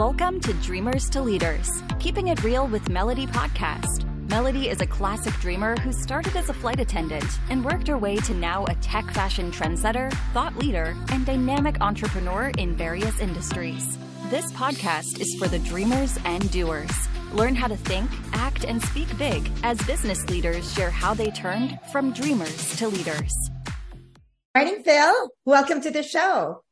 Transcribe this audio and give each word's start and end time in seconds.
Welcome 0.00 0.40
to 0.40 0.54
Dreamers 0.54 1.10
to 1.10 1.20
Leaders, 1.20 1.68
keeping 1.98 2.28
it 2.28 2.42
real 2.42 2.66
with 2.66 2.88
Melody 2.88 3.26
Podcast. 3.26 4.08
Melody 4.30 4.70
is 4.70 4.80
a 4.80 4.86
classic 4.86 5.34
dreamer 5.40 5.76
who 5.76 5.92
started 5.92 6.34
as 6.36 6.48
a 6.48 6.54
flight 6.54 6.80
attendant 6.80 7.26
and 7.50 7.62
worked 7.62 7.86
her 7.86 7.98
way 7.98 8.16
to 8.16 8.32
now 8.32 8.64
a 8.64 8.74
tech 8.76 9.10
fashion 9.10 9.52
trendsetter, 9.52 10.10
thought 10.32 10.56
leader, 10.56 10.96
and 11.12 11.26
dynamic 11.26 11.78
entrepreneur 11.82 12.50
in 12.56 12.74
various 12.74 13.20
industries. 13.20 13.98
This 14.30 14.50
podcast 14.52 15.20
is 15.20 15.36
for 15.38 15.48
the 15.48 15.58
dreamers 15.58 16.18
and 16.24 16.50
doers. 16.50 16.90
Learn 17.34 17.54
how 17.54 17.68
to 17.68 17.76
think, 17.76 18.10
act, 18.32 18.64
and 18.64 18.80
speak 18.80 19.18
big 19.18 19.50
as 19.62 19.82
business 19.82 20.26
leaders 20.30 20.72
share 20.72 20.90
how 20.90 21.12
they 21.12 21.30
turned 21.30 21.78
from 21.92 22.14
dreamers 22.14 22.74
to 22.78 22.88
leaders. 22.88 23.34
Morning, 24.56 24.82
Phil. 24.82 25.28
Welcome 25.44 25.82
to 25.82 25.90
the 25.90 26.02
show. 26.02 26.62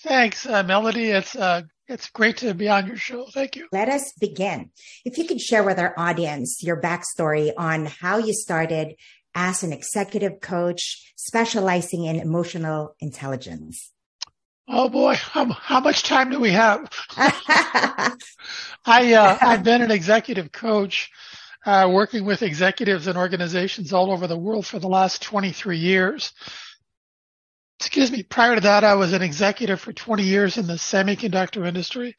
Thanks, 0.00 0.46
uh, 0.46 0.62
Melody. 0.62 1.10
It's 1.10 1.34
uh, 1.34 1.62
it's 1.88 2.10
great 2.10 2.36
to 2.38 2.54
be 2.54 2.68
on 2.68 2.86
your 2.86 2.96
show. 2.96 3.26
Thank 3.32 3.56
you. 3.56 3.68
Let 3.72 3.88
us 3.88 4.12
begin. 4.20 4.70
If 5.04 5.18
you 5.18 5.24
could 5.24 5.40
share 5.40 5.64
with 5.64 5.78
our 5.78 5.94
audience 5.96 6.62
your 6.62 6.80
backstory 6.80 7.52
on 7.56 7.86
how 7.86 8.18
you 8.18 8.34
started 8.34 8.94
as 9.34 9.62
an 9.62 9.72
executive 9.72 10.40
coach 10.40 11.12
specializing 11.16 12.04
in 12.04 12.16
emotional 12.16 12.94
intelligence. 13.00 13.92
Oh 14.68 14.88
boy, 14.90 15.14
how, 15.14 15.46
how 15.46 15.80
much 15.80 16.02
time 16.02 16.30
do 16.30 16.38
we 16.38 16.50
have? 16.50 16.90
I 17.16 19.14
uh, 19.14 19.38
I've 19.40 19.64
been 19.64 19.80
an 19.80 19.90
executive 19.90 20.52
coach, 20.52 21.10
uh, 21.64 21.88
working 21.90 22.26
with 22.26 22.42
executives 22.42 23.06
and 23.06 23.16
organizations 23.16 23.94
all 23.94 24.12
over 24.12 24.26
the 24.26 24.36
world 24.36 24.66
for 24.66 24.78
the 24.78 24.88
last 24.88 25.22
23 25.22 25.78
years 25.78 26.32
excuse 27.78 28.10
me, 28.10 28.22
prior 28.24 28.56
to 28.56 28.60
that, 28.62 28.82
I 28.82 28.94
was 28.94 29.12
an 29.12 29.22
executive 29.22 29.80
for 29.80 29.92
20 29.92 30.24
years 30.24 30.58
in 30.58 30.66
the 30.66 30.74
semiconductor 30.74 31.66
industry, 31.66 32.16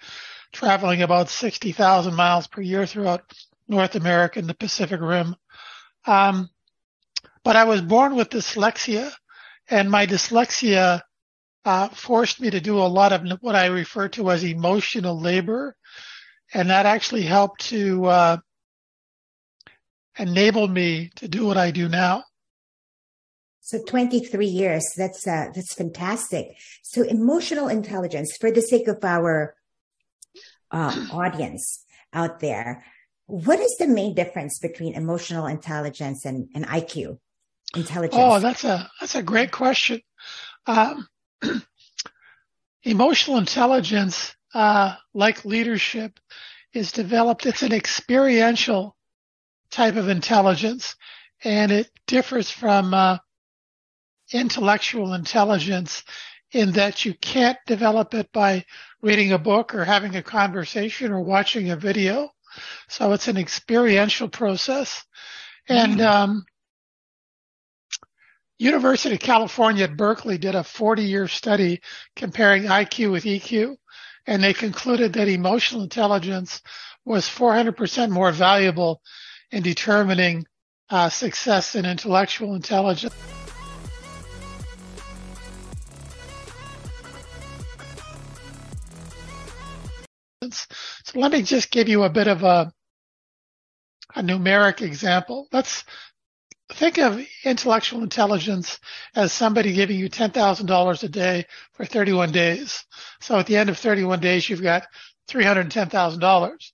traveling 0.53 1.01
about 1.01 1.29
60,000 1.29 2.15
miles 2.15 2.47
per 2.47 2.61
year 2.61 2.85
throughout 2.85 3.33
North 3.67 3.95
America 3.95 4.39
and 4.39 4.47
the 4.47 4.53
Pacific 4.53 5.01
Rim. 5.01 5.35
Um, 6.05 6.49
but 7.43 7.57
I 7.57 7.65
was 7.65 7.81
born 7.81 8.15
with 8.15 8.29
dyslexia, 8.29 9.11
and 9.69 9.91
my 9.91 10.07
dyslexia 10.07 11.01
uh, 11.65 11.89
forced 11.89 12.39
me 12.39 12.49
to 12.49 12.61
do 12.61 12.79
a 12.79 12.87
lot 12.87 13.11
of 13.11 13.29
what 13.41 13.55
I 13.55 13.65
refer 13.65 14.07
to 14.09 14.31
as 14.31 14.43
emotional 14.43 15.19
labor, 15.19 15.75
and 16.53 16.69
that 16.69 16.85
actually 16.85 17.23
helped 17.23 17.65
to 17.69 18.05
uh, 18.05 18.37
enable 20.17 20.67
me 20.67 21.11
to 21.17 21.27
do 21.27 21.45
what 21.45 21.57
I 21.57 21.71
do 21.71 21.89
now. 21.89 22.23
So 23.69 23.77
23 23.83 24.47
years. 24.47 24.83
That's 24.97 25.27
uh, 25.27 25.51
that's 25.53 25.75
fantastic. 25.75 26.47
So 26.81 27.03
emotional 27.03 27.67
intelligence, 27.67 28.35
for 28.35 28.49
the 28.49 28.63
sake 28.63 28.87
of 28.87 28.97
our 29.03 29.55
uh, 30.71 31.05
audience 31.13 31.85
out 32.11 32.39
there, 32.39 32.83
what 33.27 33.59
is 33.59 33.75
the 33.77 33.85
main 33.85 34.15
difference 34.15 34.57
between 34.57 34.95
emotional 34.95 35.45
intelligence 35.45 36.25
and, 36.25 36.49
and 36.55 36.65
IQ 36.65 37.19
intelligence? 37.75 38.19
Oh, 38.19 38.39
that's 38.39 38.63
a 38.63 38.89
that's 38.99 39.13
a 39.13 39.21
great 39.21 39.51
question. 39.51 40.01
Um, 40.65 41.07
emotional 42.81 43.37
intelligence, 43.37 44.35
uh, 44.55 44.95
like 45.13 45.45
leadership, 45.45 46.19
is 46.73 46.91
developed. 46.91 47.45
It's 47.45 47.61
an 47.61 47.73
experiential 47.73 48.97
type 49.69 49.95
of 49.95 50.09
intelligence, 50.09 50.95
and 51.43 51.71
it 51.71 51.91
differs 52.07 52.49
from 52.49 52.95
uh, 52.95 53.19
intellectual 54.31 55.13
intelligence 55.13 56.03
in 56.51 56.71
that 56.71 57.05
you 57.05 57.13
can't 57.13 57.57
develop 57.67 58.13
it 58.13 58.31
by 58.31 58.65
reading 59.01 59.31
a 59.31 59.37
book 59.37 59.75
or 59.75 59.85
having 59.85 60.15
a 60.15 60.23
conversation 60.23 61.11
or 61.11 61.21
watching 61.21 61.69
a 61.69 61.75
video. 61.75 62.29
So 62.87 63.13
it's 63.13 63.27
an 63.27 63.37
experiential 63.37 64.29
process. 64.29 65.05
And 65.67 65.97
mm-hmm. 65.97 66.31
um, 66.31 66.45
University 68.57 69.15
of 69.15 69.21
California 69.21 69.85
at 69.85 69.95
Berkeley 69.95 70.37
did 70.37 70.55
a 70.55 70.63
40 70.63 71.03
year 71.03 71.27
study 71.27 71.81
comparing 72.15 72.63
IQ 72.63 73.11
with 73.11 73.23
EQ, 73.23 73.77
and 74.27 74.43
they 74.43 74.53
concluded 74.53 75.13
that 75.13 75.27
emotional 75.27 75.83
intelligence 75.83 76.61
was 77.05 77.25
400% 77.25 78.09
more 78.09 78.31
valuable 78.31 79.01
in 79.51 79.63
determining 79.63 80.45
uh, 80.89 81.09
success 81.09 81.75
in 81.75 81.85
intellectual 81.85 82.55
intelligence. 82.55 83.13
So 90.53 91.19
let 91.19 91.31
me 91.31 91.41
just 91.41 91.71
give 91.71 91.89
you 91.89 92.03
a 92.03 92.09
bit 92.09 92.27
of 92.27 92.43
a, 92.43 92.71
a 94.15 94.21
numeric 94.21 94.81
example. 94.81 95.47
Let's 95.51 95.83
think 96.73 96.97
of 96.97 97.25
intellectual 97.43 98.03
intelligence 98.03 98.79
as 99.15 99.33
somebody 99.33 99.73
giving 99.73 99.97
you 99.97 100.09
$10,000 100.09 101.03
a 101.03 101.09
day 101.09 101.45
for 101.73 101.85
31 101.85 102.31
days. 102.31 102.85
So 103.19 103.37
at 103.39 103.47
the 103.47 103.57
end 103.57 103.69
of 103.69 103.77
31 103.77 104.19
days, 104.19 104.49
you've 104.49 104.61
got 104.61 104.87
$310,000. 105.29 106.71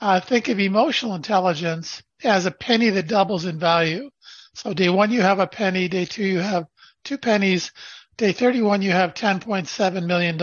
Uh, 0.00 0.20
think 0.20 0.48
of 0.48 0.58
emotional 0.58 1.14
intelligence 1.14 2.02
as 2.24 2.46
a 2.46 2.50
penny 2.50 2.90
that 2.90 3.08
doubles 3.08 3.44
in 3.44 3.58
value. 3.58 4.10
So 4.54 4.74
day 4.74 4.88
one, 4.88 5.10
you 5.10 5.22
have 5.22 5.38
a 5.38 5.46
penny. 5.46 5.88
Day 5.88 6.06
two, 6.06 6.24
you 6.24 6.38
have 6.40 6.64
two 7.04 7.18
pennies. 7.18 7.70
Day 8.16 8.32
31, 8.32 8.82
you 8.82 8.90
have 8.90 9.14
$10.7 9.14 10.06
million. 10.06 10.36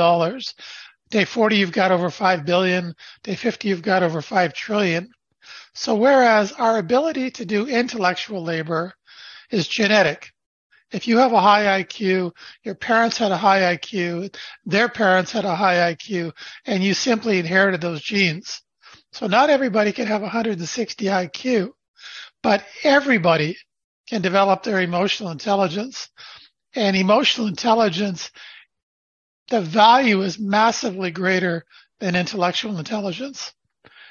Day 1.09 1.25
40, 1.25 1.57
you've 1.57 1.71
got 1.71 1.91
over 1.91 2.09
5 2.09 2.45
billion. 2.45 2.93
Day 3.23 3.35
50, 3.35 3.69
you've 3.69 3.81
got 3.81 4.03
over 4.03 4.21
5 4.21 4.53
trillion. 4.53 5.09
So 5.73 5.95
whereas 5.95 6.51
our 6.53 6.77
ability 6.77 7.31
to 7.31 7.45
do 7.45 7.67
intellectual 7.67 8.43
labor 8.43 8.93
is 9.51 9.67
genetic. 9.67 10.31
If 10.91 11.07
you 11.07 11.17
have 11.17 11.33
a 11.33 11.41
high 11.41 11.83
IQ, 11.83 12.31
your 12.63 12.75
parents 12.75 13.17
had 13.17 13.31
a 13.31 13.37
high 13.37 13.75
IQ, 13.75 14.33
their 14.65 14.87
parents 14.89 15.31
had 15.31 15.45
a 15.45 15.55
high 15.55 15.93
IQ, 15.93 16.31
and 16.65 16.83
you 16.83 16.93
simply 16.93 17.39
inherited 17.39 17.81
those 17.81 18.01
genes. 18.01 18.61
So 19.11 19.27
not 19.27 19.49
everybody 19.49 19.91
can 19.91 20.07
have 20.07 20.21
160 20.21 21.05
IQ, 21.05 21.71
but 22.41 22.65
everybody 22.83 23.57
can 24.07 24.21
develop 24.21 24.63
their 24.63 24.81
emotional 24.81 25.31
intelligence. 25.31 26.09
And 26.73 26.95
emotional 26.95 27.47
intelligence 27.47 28.31
the 29.49 29.61
value 29.61 30.21
is 30.21 30.39
massively 30.39 31.11
greater 31.11 31.65
than 31.99 32.15
intellectual 32.15 32.77
intelligence. 32.77 33.53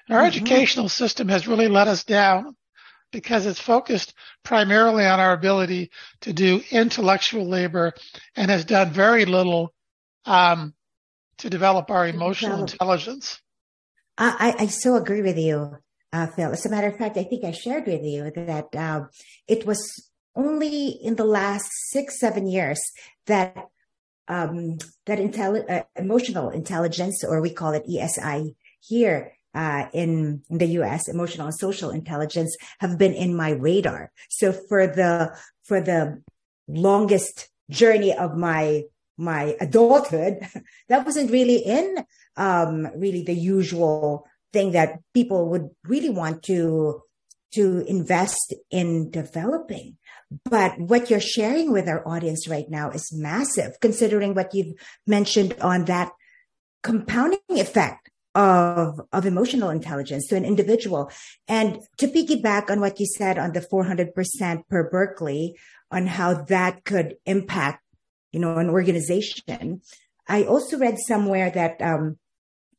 And 0.08 0.16
our 0.16 0.24
mm-hmm. 0.24 0.36
educational 0.36 0.88
system 0.88 1.28
has 1.28 1.48
really 1.48 1.68
let 1.68 1.88
us 1.88 2.04
down 2.04 2.56
because 3.12 3.46
it's 3.46 3.60
focused 3.60 4.14
primarily 4.42 5.06
on 5.06 5.20
our 5.20 5.32
ability 5.32 5.90
to 6.22 6.32
do 6.32 6.62
intellectual 6.70 7.48
labor 7.48 7.92
and 8.34 8.50
has 8.50 8.64
done 8.64 8.90
very 8.90 9.24
little 9.24 9.72
um, 10.24 10.74
to 11.38 11.50
develop 11.50 11.90
our 11.90 12.06
emotional 12.06 12.60
intelligence. 12.60 13.40
I, 14.18 14.54
I 14.58 14.66
so 14.66 14.96
agree 14.96 15.22
with 15.22 15.36
you, 15.36 15.76
uh, 16.12 16.26
Phil. 16.28 16.52
As 16.52 16.64
a 16.64 16.70
matter 16.70 16.88
of 16.88 16.96
fact, 16.96 17.18
I 17.18 17.24
think 17.24 17.44
I 17.44 17.50
shared 17.52 17.86
with 17.86 18.02
you 18.02 18.32
that 18.34 18.74
uh, 18.74 19.04
it 19.46 19.66
was 19.66 20.10
only 20.34 20.88
in 20.88 21.16
the 21.16 21.24
last 21.24 21.70
six, 21.90 22.18
seven 22.18 22.46
years 22.46 22.80
that 23.26 23.66
um, 24.28 24.78
that 25.06 25.18
intelli- 25.18 25.70
uh, 25.70 25.84
emotional 25.96 26.50
intelligence, 26.50 27.24
or 27.24 27.40
we 27.40 27.50
call 27.50 27.72
it 27.72 27.88
ESI 27.88 28.54
here 28.80 29.32
uh, 29.54 29.86
in, 29.92 30.42
in 30.50 30.58
the 30.58 30.66
U.S., 30.80 31.08
emotional 31.08 31.46
and 31.46 31.56
social 31.56 31.90
intelligence, 31.90 32.56
have 32.78 32.98
been 32.98 33.14
in 33.14 33.36
my 33.36 33.50
radar. 33.50 34.12
So 34.28 34.52
for 34.52 34.86
the 34.86 35.36
for 35.64 35.80
the 35.80 36.22
longest 36.68 37.48
journey 37.70 38.12
of 38.12 38.36
my 38.36 38.84
my 39.16 39.56
adulthood, 39.60 40.46
that 40.88 41.06
wasn't 41.06 41.30
really 41.30 41.58
in 41.58 42.04
um, 42.36 42.88
really 42.96 43.22
the 43.22 43.34
usual 43.34 44.26
thing 44.52 44.72
that 44.72 45.00
people 45.14 45.48
would 45.50 45.70
really 45.84 46.10
want 46.10 46.42
to 46.44 47.02
to 47.54 47.84
invest 47.86 48.54
in 48.70 49.10
developing. 49.10 49.96
But 50.44 50.78
what 50.78 51.08
you're 51.08 51.20
sharing 51.20 51.72
with 51.72 51.88
our 51.88 52.06
audience 52.06 52.48
right 52.48 52.68
now 52.68 52.90
is 52.90 53.12
massive, 53.12 53.78
considering 53.80 54.34
what 54.34 54.54
you've 54.54 54.74
mentioned 55.06 55.54
on 55.60 55.84
that 55.84 56.12
compounding 56.82 57.40
effect 57.50 58.10
of, 58.34 59.00
of 59.12 59.24
emotional 59.24 59.70
intelligence 59.70 60.26
to 60.28 60.36
an 60.36 60.44
individual. 60.44 61.10
And 61.48 61.80
to 61.98 62.06
piggyback 62.06 62.70
on 62.70 62.80
what 62.80 63.00
you 63.00 63.06
said 63.06 63.38
on 63.38 63.52
the 63.52 63.60
400% 63.60 64.68
per 64.68 64.90
Berkeley 64.90 65.56
on 65.90 66.06
how 66.06 66.34
that 66.34 66.84
could 66.84 67.16
impact, 67.24 67.82
you 68.32 68.40
know, 68.40 68.58
an 68.58 68.68
organization. 68.68 69.80
I 70.28 70.44
also 70.44 70.76
read 70.76 70.98
somewhere 70.98 71.50
that, 71.50 71.80
um, 71.80 72.18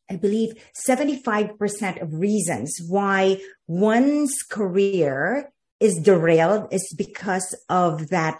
I 0.09 0.15
believe 0.15 0.53
75% 0.88 2.01
of 2.01 2.13
reasons 2.13 2.79
why 2.88 3.41
one's 3.67 4.35
career 4.50 5.51
is 5.79 6.00
derailed 6.01 6.68
is 6.71 6.94
because 6.97 7.56
of 7.69 8.09
that 8.09 8.39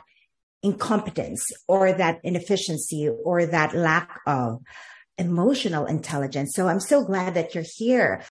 incompetence 0.63 1.45
or 1.68 1.94
that 1.94 2.19
inefficiency 2.24 3.10
or 3.10 3.45
that 3.45 3.75
lack 3.75 4.19
of. 4.25 4.62
emotional 5.19 5.86
intelligence. 5.88 6.51
So 6.54 6.68
I'm 6.68 6.80
so 6.80 7.04
glad 7.04 7.34
that 7.34 7.56
you're 7.56 7.66
here. 7.75 8.22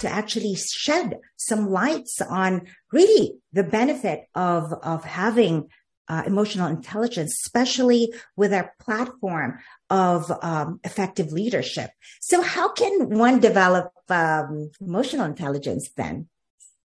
to 0.00 0.08
actually 0.08 0.54
shed 0.54 1.18
some 1.36 1.70
lights 1.70 2.20
on 2.20 2.66
really 2.92 3.32
the 3.52 3.64
benefit 3.64 4.24
of, 4.34 4.72
of 4.82 5.04
having 5.04 5.68
uh, 6.08 6.22
emotional 6.26 6.68
intelligence, 6.68 7.32
especially 7.44 8.12
with 8.36 8.52
our 8.52 8.72
platform 8.80 9.58
of 9.90 10.32
um, 10.42 10.80
effective 10.84 11.32
leadership. 11.32 11.90
So, 12.20 12.42
how 12.42 12.72
can 12.72 13.10
one 13.10 13.40
develop 13.40 13.90
um, 14.08 14.70
emotional 14.80 15.26
intelligence 15.26 15.90
then, 15.96 16.28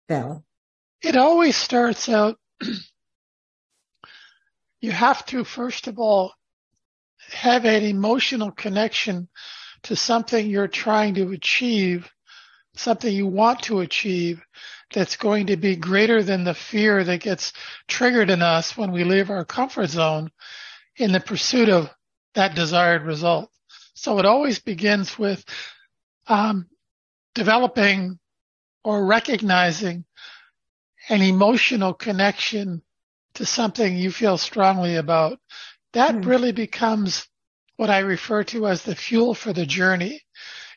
Phil? 0.07 0.43
It 1.01 1.15
always 1.15 1.55
starts 1.55 2.09
out. 2.09 2.37
you 4.81 4.91
have 4.91 5.25
to, 5.27 5.43
first 5.43 5.87
of 5.87 5.99
all, 5.99 6.33
have 7.31 7.65
an 7.65 7.83
emotional 7.83 8.51
connection 8.51 9.29
to 9.83 9.95
something 9.95 10.47
you're 10.47 10.67
trying 10.67 11.15
to 11.15 11.31
achieve, 11.31 12.09
something 12.75 13.13
you 13.13 13.27
want 13.27 13.63
to 13.63 13.79
achieve 13.79 14.41
that's 14.93 15.15
going 15.15 15.47
to 15.47 15.57
be 15.57 15.75
greater 15.75 16.21
than 16.23 16.43
the 16.43 16.53
fear 16.53 17.03
that 17.03 17.21
gets 17.21 17.53
triggered 17.87 18.29
in 18.29 18.41
us 18.41 18.75
when 18.75 18.91
we 18.91 19.03
leave 19.03 19.29
our 19.29 19.45
comfort 19.45 19.87
zone 19.87 20.31
in 20.97 21.11
the 21.11 21.19
pursuit 21.19 21.69
of 21.69 21.89
that 22.33 22.55
desired 22.55 23.03
result. 23.03 23.49
So 23.93 24.19
it 24.19 24.25
always 24.25 24.59
begins 24.59 25.17
with 25.17 25.43
um, 26.27 26.67
developing 27.35 28.19
or 28.83 29.05
recognizing 29.05 30.05
an 31.09 31.21
emotional 31.21 31.93
connection 31.93 32.81
to 33.35 33.45
something 33.45 33.95
you 33.95 34.11
feel 34.11 34.37
strongly 34.37 34.95
about. 34.95 35.39
That 35.93 36.15
mm. 36.15 36.25
really 36.25 36.51
becomes 36.51 37.27
what 37.77 37.89
I 37.89 37.99
refer 37.99 38.43
to 38.45 38.67
as 38.67 38.83
the 38.83 38.95
fuel 38.95 39.33
for 39.33 39.53
the 39.53 39.65
journey. 39.65 40.21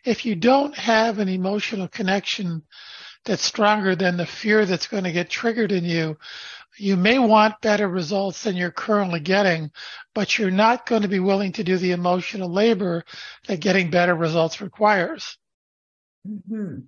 If 0.05 0.27
you 0.27 0.35
don't 0.35 0.77
have 0.77 1.19
an 1.19 1.29
emotional 1.29 1.89
connection 1.89 2.63
that's 3.25 3.45
stronger 3.45 3.97
than 3.97 4.17
the 4.17 4.27
fear 4.27 4.67
that's 4.67 4.87
going 4.87 5.05
to 5.05 5.13
get 5.13 5.31
triggered 5.31 5.73
in 5.73 5.85
you, 5.85 6.17
you 6.77 6.97
may 6.97 7.19
want 7.19 7.61
better 7.61 7.89
results 7.89 8.43
than 8.43 8.57
you're 8.57 8.71
currently 8.71 9.21
getting, 9.21 9.71
but 10.15 10.39
you're 10.39 10.51
not 10.51 10.87
going 10.87 11.03
to 11.03 11.09
be 11.09 11.21
willing 11.21 11.53
to 11.53 11.65
do 11.65 11.77
the 11.77 11.93
emotional 11.93 12.53
labor 12.53 13.05
that 13.47 13.61
getting 13.61 13.91
better 13.91 14.15
results 14.15 14.61
requires. 14.61 15.39
Mm-hmm. 16.29 16.81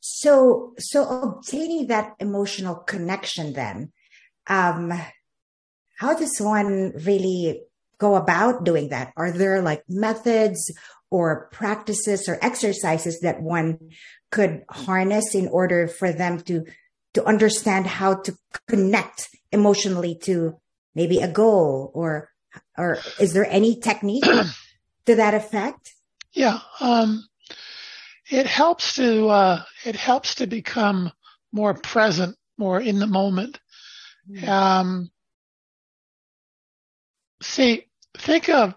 So, 0.00 0.74
so 0.78 1.08
obtaining 1.08 1.86
that 1.86 2.14
emotional 2.18 2.74
connection 2.74 3.52
then, 3.52 3.92
um, 4.48 4.92
how 5.98 6.14
does 6.14 6.38
one 6.40 6.92
really 7.04 7.62
go 7.98 8.16
about 8.16 8.64
doing 8.64 8.88
that? 8.88 9.12
Are 9.16 9.30
there 9.30 9.62
like 9.62 9.84
methods 9.88 10.72
or 11.10 11.48
practices 11.52 12.28
or 12.28 12.38
exercises 12.42 13.20
that 13.20 13.40
one 13.40 13.78
could 14.32 14.64
harness 14.68 15.34
in 15.34 15.46
order 15.48 15.86
for 15.86 16.10
them 16.10 16.40
to 16.40 16.64
to 17.14 17.24
understand 17.24 17.86
how 17.86 18.14
to 18.14 18.34
connect 18.66 19.28
emotionally 19.52 20.16
to 20.16 20.58
maybe 20.94 21.18
a 21.18 21.30
goal 21.30 21.92
or 21.94 22.30
or 22.76 22.98
is 23.20 23.34
there 23.34 23.46
any 23.48 23.78
technique 23.78 24.24
to 25.06 25.14
that 25.14 25.34
effect 25.34 25.92
yeah 26.32 26.58
um, 26.80 27.24
it 28.30 28.46
helps 28.46 28.94
to 28.94 29.28
uh, 29.28 29.62
it 29.84 29.94
helps 29.94 30.36
to 30.36 30.46
become 30.46 31.12
more 31.52 31.74
present 31.74 32.34
more 32.58 32.80
in 32.80 32.98
the 32.98 33.06
moment 33.06 33.60
mm-hmm. 34.28 34.48
um, 34.48 35.10
see 37.42 37.84
think 38.16 38.48
of 38.48 38.74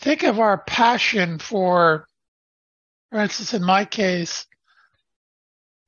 think 0.00 0.22
of 0.22 0.40
our 0.40 0.56
passion 0.56 1.38
for 1.38 2.06
for 3.10 3.18
instance, 3.18 3.54
in 3.54 3.64
my 3.64 3.84
case, 3.84 4.46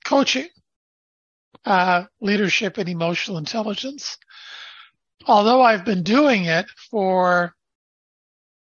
coaching, 0.04 0.48
uh, 1.64 2.04
leadership 2.20 2.78
and 2.78 2.88
emotional 2.88 3.38
intelligence. 3.38 4.18
Although 5.26 5.62
I've 5.62 5.84
been 5.84 6.02
doing 6.02 6.46
it 6.46 6.66
for 6.90 7.54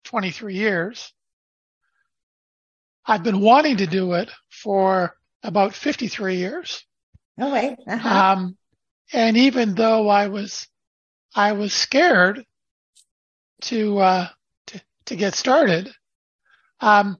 23 0.05 0.55
years, 0.55 1.11
I've 3.05 3.23
been 3.23 3.41
wanting 3.41 3.77
to 3.77 3.87
do 3.87 4.13
it 4.13 4.29
for 4.49 5.15
about 5.43 5.73
53 5.73 6.37
years. 6.37 6.85
No 7.37 7.51
way. 7.51 7.75
Uh-huh. 7.85 8.09
Um, 8.09 8.57
and 9.13 9.37
even 9.37 9.75
though 9.75 10.07
I 10.07 10.27
was, 10.27 10.67
I 11.35 11.53
was 11.53 11.73
scared 11.73 12.43
to, 13.63 13.97
uh, 13.99 14.27
to, 14.67 14.81
to 15.07 15.15
get 15.15 15.35
started, 15.35 15.91
um, 16.79 17.17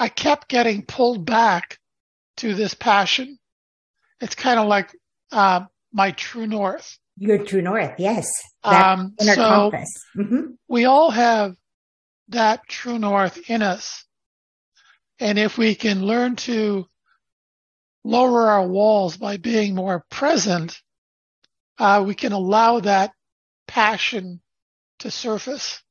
I 0.00 0.08
kept 0.08 0.48
getting 0.48 0.82
pulled 0.82 1.26
back 1.26 1.78
to 2.38 2.54
this 2.54 2.72
passion. 2.72 3.38
It's 4.18 4.34
kind 4.34 4.58
of 4.58 4.66
like 4.66 4.88
uh, 5.30 5.66
my 5.92 6.12
true 6.12 6.46
north. 6.46 6.98
Your 7.18 7.44
true 7.44 7.60
north, 7.60 7.92
yes. 7.98 8.30
Um, 8.64 9.12
inner 9.20 9.34
so 9.34 9.42
compass. 9.42 9.92
Mm-hmm. 10.16 10.52
We 10.68 10.86
all 10.86 11.10
have 11.10 11.54
that 12.28 12.66
true 12.66 12.98
north 12.98 13.50
in 13.50 13.60
us. 13.60 14.06
And 15.18 15.38
if 15.38 15.58
we 15.58 15.74
can 15.74 16.02
learn 16.02 16.36
to 16.36 16.86
lower 18.02 18.48
our 18.48 18.66
walls 18.66 19.18
by 19.18 19.36
being 19.36 19.74
more 19.74 20.06
present, 20.10 20.80
uh, 21.78 22.02
we 22.06 22.14
can 22.14 22.32
allow 22.32 22.80
that 22.80 23.12
passion 23.68 24.40
to 25.00 25.10
surface. 25.10 25.82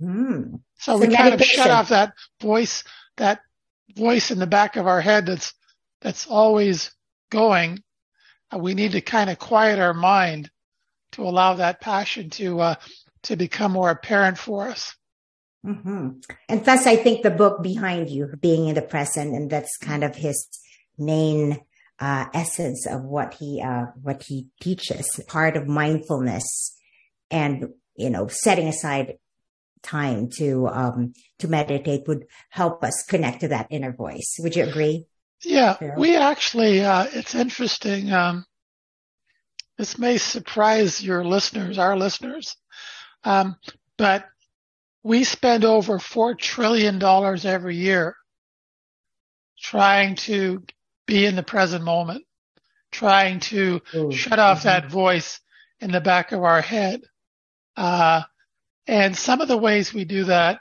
Mm. 0.00 0.60
So, 0.78 0.92
so 0.92 0.98
we 0.98 1.06
meditation. 1.06 1.30
kind 1.30 1.40
of 1.40 1.46
shut 1.46 1.70
off 1.70 1.88
that 1.90 2.14
voice 2.40 2.82
that 3.18 3.40
voice 3.96 4.30
in 4.30 4.38
the 4.38 4.46
back 4.46 4.76
of 4.76 4.86
our 4.86 5.00
head 5.00 5.26
that's 5.26 5.54
that's 6.00 6.26
always 6.26 6.92
going. 7.30 7.82
Uh, 8.52 8.58
we 8.58 8.74
need 8.74 8.92
to 8.92 9.00
kind 9.00 9.30
of 9.30 9.38
quiet 9.38 9.78
our 9.78 9.94
mind 9.94 10.50
to 11.12 11.22
allow 11.22 11.54
that 11.54 11.80
passion 11.80 12.30
to 12.30 12.60
uh, 12.60 12.74
to 13.24 13.36
become 13.36 13.72
more 13.72 13.90
apparent 13.90 14.38
for 14.38 14.68
us. 14.68 14.94
Mm-hmm. 15.66 16.20
And 16.48 16.64
thus, 16.64 16.86
I 16.86 16.96
think 16.96 17.22
the 17.22 17.30
book 17.30 17.62
behind 17.62 18.08
you, 18.08 18.32
being 18.40 18.68
in 18.68 18.74
the 18.74 18.82
present, 18.82 19.34
and 19.34 19.50
that's 19.50 19.76
kind 19.76 20.04
of 20.04 20.14
his 20.14 20.46
main 20.96 21.60
uh, 21.98 22.26
essence 22.32 22.86
of 22.86 23.02
what 23.02 23.34
he 23.34 23.60
uh, 23.60 23.86
what 24.00 24.22
he 24.22 24.46
teaches. 24.60 25.08
Part 25.26 25.56
of 25.56 25.66
mindfulness, 25.66 26.76
and 27.30 27.70
you 27.96 28.10
know, 28.10 28.28
setting 28.28 28.68
aside 28.68 29.18
time 29.82 30.30
to 30.36 30.68
um, 30.68 31.12
to 31.38 31.48
meditate 31.48 32.06
would 32.06 32.26
help 32.50 32.82
us 32.84 33.04
connect 33.04 33.40
to 33.40 33.48
that 33.48 33.68
inner 33.70 33.92
voice. 33.92 34.36
Would 34.40 34.56
you 34.56 34.64
agree? 34.64 35.06
Yeah, 35.44 35.94
we 35.96 36.16
actually. 36.16 36.84
Uh, 36.84 37.06
it's 37.12 37.34
interesting. 37.34 38.12
Um, 38.12 38.44
this 39.76 39.98
may 39.98 40.18
surprise 40.18 41.02
your 41.02 41.24
listeners, 41.24 41.78
our 41.78 41.96
listeners, 41.96 42.56
um, 43.24 43.56
but 43.96 44.24
we 45.02 45.24
spend 45.24 45.64
over 45.64 45.98
four 45.98 46.34
trillion 46.34 46.98
dollars 46.98 47.44
every 47.44 47.76
year 47.76 48.16
trying 49.60 50.16
to 50.16 50.64
be 51.06 51.24
in 51.24 51.36
the 51.36 51.42
present 51.42 51.84
moment, 51.84 52.24
trying 52.90 53.40
to 53.40 53.80
Ooh, 53.94 54.12
shut 54.12 54.38
off 54.38 54.58
mm-hmm. 54.58 54.68
that 54.68 54.90
voice 54.90 55.40
in 55.80 55.90
the 55.92 56.00
back 56.00 56.32
of 56.32 56.42
our 56.42 56.60
head. 56.60 57.02
Uh, 57.76 58.22
and 58.88 59.14
some 59.14 59.42
of 59.42 59.48
the 59.48 59.56
ways 59.56 59.92
we 59.92 60.06
do 60.06 60.24
that 60.24 60.60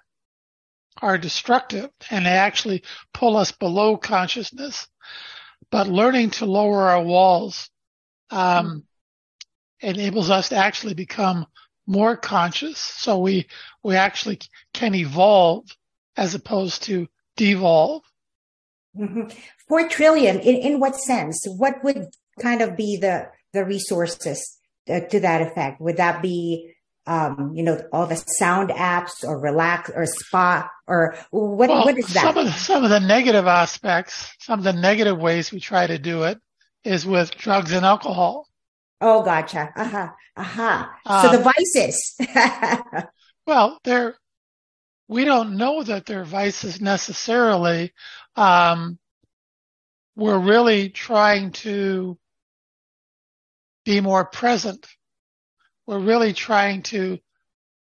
are 1.01 1.17
destructive 1.17 1.89
and 2.12 2.25
they 2.25 2.31
actually 2.31 2.84
pull 3.13 3.38
us 3.38 3.53
below 3.53 3.96
consciousness. 3.96 4.88
But 5.72 5.88
learning 5.88 6.31
to 6.31 6.46
lower 6.46 6.89
our 6.89 7.01
walls 7.01 7.69
um, 8.29 8.84
enables 9.79 10.29
us 10.29 10.50
to 10.50 10.57
actually 10.57 10.93
become 10.93 11.46
more 11.86 12.17
conscious. 12.17 12.79
So 12.79 13.19
we 13.19 13.48
we 13.84 13.96
actually 13.96 14.39
can 14.74 14.93
evolve 14.93 15.65
as 16.17 16.36
opposed 16.36 16.84
to 16.84 17.07
devolve. 17.38 18.03
Mm-hmm. 18.98 19.29
Four 19.67 19.88
trillion. 19.88 20.39
In 20.39 20.55
in 20.55 20.79
what 20.79 20.96
sense? 20.96 21.46
What 21.48 21.84
would 21.84 22.07
kind 22.41 22.62
of 22.62 22.75
be 22.75 22.98
the 22.98 23.29
the 23.53 23.63
resources 23.63 24.57
uh, 24.89 25.01
to 25.01 25.19
that 25.22 25.41
effect? 25.41 25.79
Would 25.79 25.98
that 25.98 26.22
be 26.22 26.74
um, 27.08 27.54
you 27.56 27.64
know, 27.64 27.82
all 27.94 28.06
the 28.06 28.16
sound 28.16 28.70
apps 28.70 29.24
or 29.24 29.40
relax 29.40 29.90
or 29.90 30.06
spa 30.06 30.70
or 30.86 31.18
what, 31.32 31.70
well, 31.70 31.86
what 31.86 31.98
is 31.98 32.14
that? 32.14 32.22
Some 32.22 32.38
of, 32.38 32.46
the, 32.46 32.52
some 32.52 32.84
of 32.84 32.90
the 32.90 33.00
negative 33.00 33.48
aspects, 33.48 34.34
some 34.40 34.60
of 34.60 34.66
the 34.66 34.74
negative 34.74 35.18
ways 35.18 35.52
we 35.52 35.62
try 35.62 35.88
to 35.88 35.98
do 35.98 36.24
it 36.24 36.38
is 36.84 37.06
with 37.06 37.32
drugs 37.32 37.72
and 37.72 37.86
alcohol. 37.86 38.48
Oh, 39.00 39.24
gotcha. 39.24 39.72
Uh-huh. 39.76 40.10
Uh-huh. 40.36 40.88
Um, 41.06 41.22
so 41.22 41.32
the 41.32 41.38
um, 41.38 41.54
vices. 41.56 42.16
well, 43.48 43.80
they're, 43.84 44.16
we 45.08 45.24
don't 45.24 45.56
know 45.56 45.84
that 45.84 46.06
they're 46.06 46.26
vices 46.26 46.82
necessarily. 46.82 47.94
Um, 48.36 49.00
we're 50.16 50.40
really 50.40 50.90
trying 50.90 51.52
to 51.52 52.18
be 53.86 54.02
more 54.02 54.26
present. 54.26 54.86
We're 55.88 56.00
really 56.00 56.34
trying 56.34 56.84
to 56.84 57.17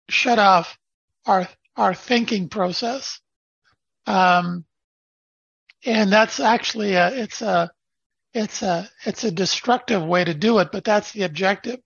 shut 0.09 0.39
off 0.39 0.77
our 1.25 1.49
our 1.77 1.95
thinking 1.95 2.49
process. 2.49 3.21
Um, 4.07 4.65
and 5.85 6.13
that's 6.13 6.41
actually 6.41 6.95
a, 6.95 7.09
it's 7.09 7.43
a, 7.43 7.71
it's 8.35 8.63
a, 8.63 8.89
it's 9.05 9.25
a 9.25 9.31
destructive 9.31 10.03
way 10.03 10.25
to 10.25 10.35
do 10.35 10.59
it, 10.59 10.69
but 10.73 10.85
that's 10.85 11.13
the 11.13 11.23
objective. 11.23 11.81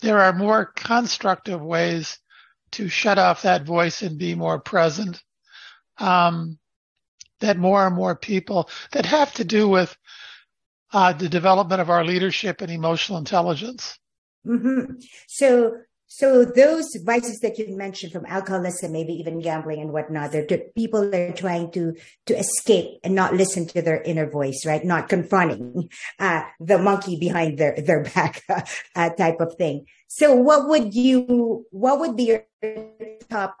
There 0.00 0.20
are 0.20 0.32
more 0.32 0.66
constructive 0.66 1.60
ways 1.60 2.18
to 2.72 2.88
shut 2.88 3.18
off 3.18 3.42
that 3.42 3.64
voice 3.64 4.02
and 4.02 4.18
be 4.18 4.34
more 4.34 4.60
present. 4.60 5.22
Um, 5.98 6.58
that 7.40 7.56
more 7.56 7.86
and 7.86 7.96
more 7.96 8.14
people 8.14 8.68
that 8.92 9.06
have 9.06 9.32
to 9.34 9.44
do 9.44 9.68
with 9.68 9.96
uh, 10.92 11.12
the 11.14 11.28
development 11.28 11.80
of 11.80 11.88
our 11.88 12.04
leadership 12.04 12.60
and 12.60 12.70
emotional 12.70 13.18
intelligence. 13.18 13.98
Mm-hmm. 14.46 14.94
So 15.28 15.76
so 16.12 16.44
those 16.44 16.88
vices 17.04 17.38
that 17.38 17.56
you 17.56 17.76
mentioned 17.76 18.12
from 18.12 18.26
alcoholism, 18.26 18.90
maybe 18.90 19.12
even 19.12 19.38
gambling 19.38 19.80
and 19.80 19.92
whatnot, 19.92 20.32
they're, 20.32 20.44
people 20.76 21.08
that 21.08 21.20
are 21.20 21.32
trying 21.32 21.70
to, 21.70 21.94
to 22.26 22.36
escape 22.36 22.98
and 23.04 23.14
not 23.14 23.34
listen 23.34 23.64
to 23.68 23.80
their 23.80 24.02
inner 24.02 24.28
voice, 24.28 24.66
right? 24.66 24.84
Not 24.84 25.08
confronting, 25.08 25.88
uh, 26.18 26.42
the 26.58 26.78
monkey 26.78 27.16
behind 27.16 27.58
their, 27.58 27.80
their 27.80 28.02
back, 28.02 28.42
uh, 28.96 29.10
type 29.10 29.40
of 29.40 29.54
thing. 29.54 29.86
So 30.08 30.34
what 30.34 30.68
would 30.68 30.94
you, 30.94 31.66
what 31.70 32.00
would 32.00 32.16
be 32.16 32.24
your 32.24 32.44
top, 33.28 33.56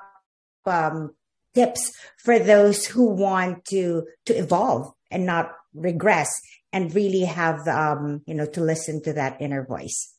um, 0.66 1.14
tips 1.54 1.92
for 2.18 2.40
those 2.40 2.84
who 2.84 3.10
want 3.14 3.64
to, 3.66 4.08
to 4.26 4.34
evolve 4.34 4.92
and 5.08 5.24
not 5.24 5.52
regress 5.72 6.32
and 6.72 6.92
really 6.96 7.26
have, 7.26 7.68
um, 7.68 8.22
you 8.26 8.34
know, 8.34 8.46
to 8.46 8.60
listen 8.60 9.00
to 9.04 9.12
that 9.12 9.40
inner 9.40 9.64
voice? 9.64 10.16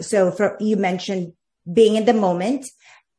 So 0.00 0.30
for, 0.30 0.56
you 0.60 0.76
mentioned 0.76 1.32
being 1.70 1.96
in 1.96 2.04
the 2.04 2.14
moment 2.14 2.66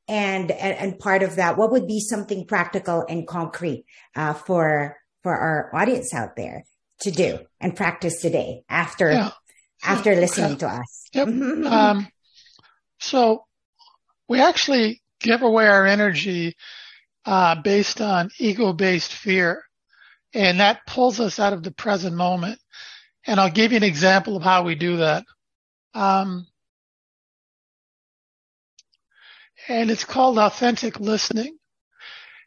and, 0.08 0.52
and, 0.52 0.78
and 0.78 1.00
part 1.00 1.24
of 1.24 1.36
that, 1.36 1.58
what 1.58 1.72
would 1.72 1.88
be 1.88 2.00
something 2.00 2.46
practical 2.46 3.06
and 3.08 3.28
concrete, 3.28 3.86
uh, 4.16 4.34
for, 4.34 4.98
for 5.24 5.36
our 5.36 5.76
audience 5.76 6.14
out 6.14 6.36
there 6.36 6.64
to 7.02 7.12
do 7.12 7.40
and 7.60 7.76
practice 7.76 8.22
today 8.22 8.64
after, 8.70 9.12
yeah. 9.12 9.32
after 9.84 10.16
listening 10.16 10.54
okay. 10.54 10.60
to 10.60 10.68
us? 10.68 11.10
Yep. 11.14 11.28
um, 11.28 12.08
so 13.00 13.46
we 14.28 14.42
actually 14.42 15.02
give 15.20 15.42
away 15.42 15.68
our 15.68 15.86
energy, 15.86 16.56
uh, 17.26 17.62
based 17.62 18.02
on 18.02 18.32
ego 18.40 18.74
based 18.74 19.14
fear. 19.14 19.64
And 20.34 20.62
that 20.62 20.88
pulls 20.88 21.20
us 21.20 21.40
out 21.40 21.54
of 21.54 21.62
the 21.62 21.72
present 21.72 22.16
moment. 22.16 22.58
And 23.28 23.40
I'll 23.40 23.52
give 23.52 23.72
you 23.72 23.78
an 23.78 23.84
example 23.84 24.38
of 24.38 24.44
how 24.44 24.64
we 24.64 24.76
do 24.76 24.98
that. 24.98 25.26
Um, 25.93 26.48
and 29.67 29.91
it's 29.91 30.05
called 30.05 30.38
authentic 30.38 31.00
listening. 31.00 31.57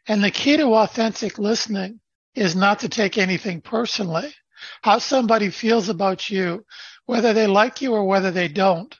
And 0.07 0.23
the 0.23 0.31
key 0.31 0.57
to 0.57 0.73
authentic 0.75 1.39
listening 1.39 1.99
is 2.35 2.55
not 2.55 2.79
to 2.79 2.89
take 2.89 3.17
anything 3.17 3.61
personally. 3.61 4.33
How 4.81 4.99
somebody 4.99 5.49
feels 5.49 5.89
about 5.89 6.29
you, 6.29 6.65
whether 7.05 7.33
they 7.33 7.47
like 7.47 7.81
you 7.81 7.93
or 7.93 8.05
whether 8.05 8.31
they 8.31 8.47
don't, 8.47 8.93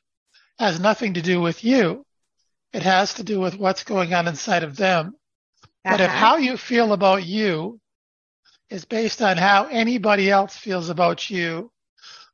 has 0.60 0.80
nothing 0.80 1.16
to 1.16 1.22
do 1.22 1.42
with 1.42 1.64
you. 1.64 2.06
It 2.74 2.84
has 2.84 3.16
to 3.16 3.24
do 3.24 3.40
with 3.40 3.58
what's 3.58 3.84
going 3.84 4.14
on 4.14 4.28
inside 4.28 4.64
of 4.64 4.76
them. 4.76 5.16
Uh-huh. 5.64 5.94
But 5.94 6.02
if 6.02 6.10
uh-huh. 6.10 6.18
how 6.18 6.38
you 6.38 6.58
feel 6.58 6.94
about 6.94 7.26
you 7.26 7.80
is 8.70 8.86
based 8.86 9.22
on 9.22 9.38
how 9.38 9.66
anybody 9.68 10.30
else 10.30 10.56
feels 10.56 10.90
about 10.90 11.30
you, 11.30 11.72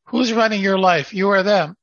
who's 0.05 0.33
running 0.33 0.61
your 0.61 0.79
life? 0.79 1.13
You 1.13 1.27
or 1.27 1.43
them? 1.43 1.75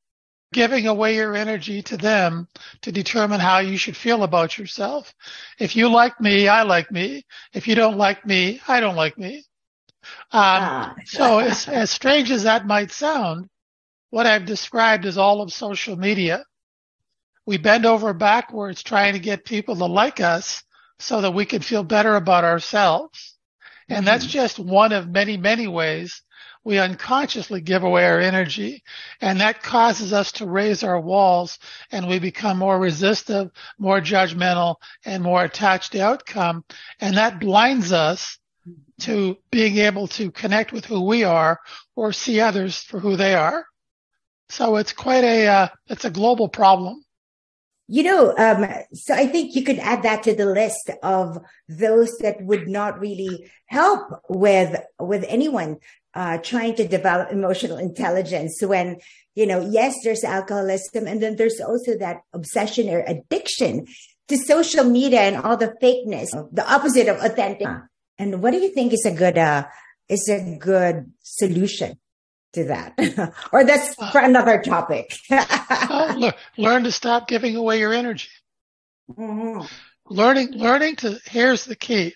Giving 0.51 0.87
away 0.87 1.15
your 1.15 1.35
energy 1.35 1.81
to 1.83 1.97
them 1.97 2.47
to 2.81 2.91
determine 2.91 3.39
how 3.39 3.59
you 3.59 3.77
should 3.77 3.95
feel 3.95 4.23
about 4.23 4.57
yourself. 4.57 5.13
If 5.59 5.75
you 5.75 5.89
like 5.89 6.19
me, 6.19 6.47
I 6.47 6.63
like 6.63 6.91
me. 6.91 7.25
If 7.53 7.67
you 7.67 7.75
don't 7.75 7.97
like 7.97 8.25
me, 8.25 8.61
I 8.67 8.79
don't 8.79 8.95
like 8.95 9.17
me. 9.17 9.45
Um, 10.31 10.41
ah. 10.41 10.95
so 11.05 11.39
as, 11.39 11.67
as 11.67 11.91
strange 11.91 12.31
as 12.31 12.43
that 12.43 12.65
might 12.65 12.91
sound, 12.91 13.49
what 14.09 14.25
I've 14.25 14.45
described 14.45 15.05
is 15.05 15.17
all 15.17 15.41
of 15.41 15.53
social 15.53 15.95
media. 15.95 16.43
We 17.45 17.57
bend 17.57 17.85
over 17.85 18.13
backwards 18.13 18.81
trying 18.81 19.13
to 19.13 19.19
get 19.19 19.45
people 19.45 19.75
to 19.75 19.85
like 19.85 20.19
us 20.19 20.63
so 20.99 21.21
that 21.21 21.33
we 21.33 21.45
can 21.45 21.61
feel 21.61 21.83
better 21.83 22.15
about 22.15 22.43
ourselves. 22.43 23.35
And 23.87 23.99
mm-hmm. 23.99 24.05
that's 24.05 24.25
just 24.25 24.59
one 24.59 24.93
of 24.93 25.07
many, 25.07 25.37
many 25.37 25.67
ways 25.67 26.21
we 26.63 26.77
unconsciously 26.77 27.61
give 27.61 27.83
away 27.83 28.05
our 28.05 28.19
energy 28.19 28.83
and 29.21 29.39
that 29.39 29.63
causes 29.63 30.13
us 30.13 30.31
to 30.33 30.45
raise 30.45 30.83
our 30.83 30.99
walls 30.99 31.57
and 31.91 32.07
we 32.07 32.19
become 32.19 32.57
more 32.57 32.77
resistive, 32.77 33.51
more 33.77 34.01
judgmental 34.01 34.75
and 35.05 35.23
more 35.23 35.43
attached 35.43 35.93
to 35.93 36.01
outcome. 36.01 36.63
And 36.99 37.17
that 37.17 37.39
blinds 37.39 37.91
us 37.91 38.37
to 39.01 39.37
being 39.51 39.77
able 39.77 40.07
to 40.07 40.31
connect 40.31 40.71
with 40.71 40.85
who 40.85 41.05
we 41.05 41.23
are 41.23 41.59
or 41.95 42.11
see 42.11 42.41
others 42.41 42.77
for 42.77 42.99
who 42.99 43.15
they 43.15 43.33
are. 43.33 43.65
So 44.49 44.75
it's 44.75 44.93
quite 44.93 45.23
a, 45.23 45.47
uh, 45.47 45.67
it's 45.87 46.05
a 46.05 46.09
global 46.09 46.49
problem. 46.49 47.03
You 47.91 48.03
know, 48.03 48.35
um, 48.37 48.69
so 48.93 49.15
I 49.15 49.25
think 49.25 49.55
you 49.55 49.63
could 49.63 49.79
add 49.79 50.03
that 50.03 50.21
to 50.23 50.35
the 50.35 50.45
list 50.45 50.91
of 51.01 51.39
those 51.67 52.15
that 52.19 52.39
would 52.39 52.67
not 52.67 52.99
really 52.99 53.49
help 53.65 54.21
with, 54.29 54.79
with 54.99 55.25
anyone 55.27 55.77
uh, 56.13 56.37
trying 56.37 56.75
to 56.75 56.87
develop 56.87 57.31
emotional 57.31 57.79
intelligence 57.79 58.61
when, 58.61 58.97
you 59.33 59.47
know, 59.47 59.67
yes, 59.67 59.95
there's 60.03 60.23
alcoholism. 60.23 61.07
And 61.07 61.19
then 61.19 61.35
there's 61.35 61.59
also 61.59 61.97
that 61.97 62.17
obsession 62.31 62.89
or 62.89 63.03
addiction 63.07 63.87
to 64.27 64.37
social 64.37 64.83
media 64.83 65.21
and 65.21 65.37
all 65.37 65.57
the 65.57 65.73
fakeness, 65.81 66.29
the 66.53 66.71
opposite 66.71 67.07
of 67.07 67.17
authentic. 67.17 67.69
And 68.19 68.43
what 68.43 68.51
do 68.51 68.59
you 68.59 68.69
think 68.69 68.93
is 68.93 69.03
a 69.07 69.11
good, 69.11 69.39
uh, 69.39 69.65
is 70.07 70.29
a 70.29 70.59
good 70.59 71.11
solution 71.23 71.97
to 72.53 72.65
that? 72.65 73.33
or 73.51 73.63
that's 73.63 73.95
for 74.11 74.19
another 74.19 74.61
topic. 74.61 75.15
oh, 75.31 76.31
learn 76.57 76.83
to 76.83 76.91
stop 76.91 77.27
giving 77.27 77.55
away 77.55 77.79
your 77.79 77.93
energy. 77.93 78.29
Mm-hmm. 79.11 79.65
Learning, 80.09 80.51
learning 80.51 80.95
to, 80.97 81.19
here's 81.25 81.65
the 81.65 81.75
key. 81.75 82.13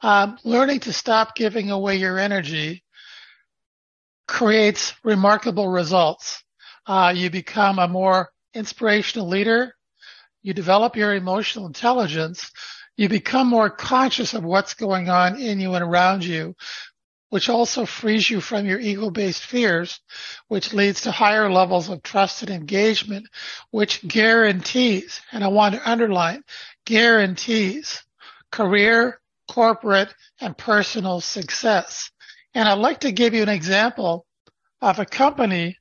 Um, 0.00 0.38
learning 0.42 0.80
to 0.80 0.92
stop 0.92 1.36
giving 1.36 1.70
away 1.70 1.96
your 1.96 2.18
energy 2.18 2.82
creates 4.26 4.94
remarkable 5.04 5.68
results. 5.68 6.42
Uh, 6.86 7.12
you 7.14 7.30
become 7.30 7.78
a 7.78 7.86
more 7.86 8.30
inspirational 8.54 9.28
leader. 9.28 9.74
You 10.42 10.54
develop 10.54 10.96
your 10.96 11.14
emotional 11.14 11.66
intelligence. 11.66 12.50
You 12.96 13.08
become 13.08 13.46
more 13.46 13.70
conscious 13.70 14.34
of 14.34 14.44
what's 14.44 14.74
going 14.74 15.08
on 15.08 15.40
in 15.40 15.60
you 15.60 15.74
and 15.74 15.84
around 15.84 16.24
you, 16.24 16.54
which 17.32 17.48
also 17.48 17.86
frees 17.86 18.28
you 18.28 18.42
from 18.42 18.66
your 18.66 18.78
ego-based 18.78 19.42
fears, 19.42 19.98
which 20.48 20.74
leads 20.74 21.00
to 21.00 21.10
higher 21.10 21.50
levels 21.50 21.88
of 21.88 22.02
trust 22.02 22.42
and 22.42 22.50
engagement, 22.50 23.26
which 23.70 24.06
guarantees, 24.06 25.18
and 25.32 25.42
I 25.42 25.48
want 25.48 25.74
to 25.74 25.90
underline, 25.90 26.42
guarantees 26.84 28.02
career, 28.50 29.18
corporate, 29.50 30.12
and 30.42 30.58
personal 30.58 31.22
success. 31.22 32.10
And 32.52 32.68
I'd 32.68 32.74
like 32.74 33.00
to 33.00 33.12
give 33.12 33.32
you 33.32 33.40
an 33.40 33.48
example 33.48 34.26
of 34.82 34.98
a 34.98 35.06
company 35.06 35.78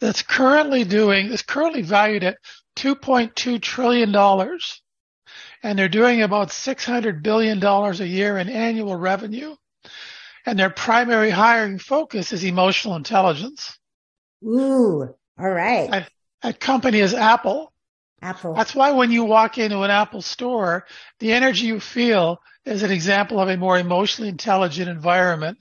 that's 0.00 0.22
currently 0.22 0.84
doing, 0.84 1.26
is 1.26 1.42
currently 1.42 1.82
valued 1.82 2.24
at 2.24 2.38
$2.2 2.76 3.60
trillion. 3.60 4.16
And 5.62 5.78
they're 5.78 5.88
doing 5.90 6.22
about 6.22 6.48
$600 6.48 7.22
billion 7.22 7.62
a 7.62 7.92
year 8.06 8.38
in 8.38 8.48
annual 8.48 8.96
revenue. 8.96 9.54
And 10.46 10.58
their 10.58 10.70
primary 10.70 11.30
hiring 11.30 11.78
focus 11.78 12.32
is 12.32 12.44
emotional 12.44 12.96
intelligence. 12.96 13.78
Ooh, 14.44 15.14
all 15.38 15.50
right. 15.50 16.06
That 16.42 16.60
company 16.60 17.00
is 17.00 17.14
Apple. 17.14 17.72
Apple. 18.20 18.54
That's 18.54 18.74
why 18.74 18.92
when 18.92 19.10
you 19.10 19.24
walk 19.24 19.58
into 19.58 19.80
an 19.82 19.90
Apple 19.90 20.22
store, 20.22 20.86
the 21.18 21.32
energy 21.32 21.66
you 21.66 21.80
feel 21.80 22.40
is 22.64 22.82
an 22.82 22.90
example 22.90 23.40
of 23.40 23.48
a 23.48 23.56
more 23.56 23.78
emotionally 23.78 24.28
intelligent 24.28 24.88
environment. 24.88 25.58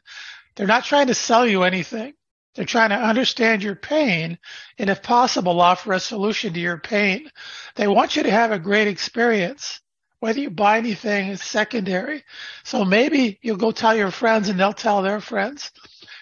They're 0.56 0.68
not 0.68 0.86
trying 0.86 1.08
to 1.08 1.13
sell 1.13 1.48
you 1.48 1.63
anything. 1.63 2.13
They're 2.56 2.66
trying 2.66 2.90
to 2.90 2.96
understand 2.96 3.63
your 3.63 3.75
pain 3.75 4.38
and 4.78 4.90
if 4.90 5.02
possible 5.02 5.60
offer 5.60 5.94
a 5.94 6.00
solution 6.00 6.54
to 6.54 6.60
your 6.60 6.78
pain. 6.78 7.30
They 7.75 7.88
want 7.88 8.16
you 8.16 8.24
to 8.24 8.32
have 8.32 8.52
a 8.52 8.60
great 8.60 8.88
experience. 8.88 9.82
Whether 10.24 10.39
you 10.39 10.51
buy 10.51 10.77
anything 10.77 11.27
is 11.27 11.44
secondary. 11.44 12.24
So 12.63 12.86
maybe 12.86 13.39
you'll 13.42 13.58
go 13.58 13.74
tell 13.74 13.94
your 13.94 14.10
friends 14.10 14.48
and 14.48 14.58
they'll 14.58 14.72
tell 14.72 15.01
their 15.01 15.20
friends. 15.20 15.70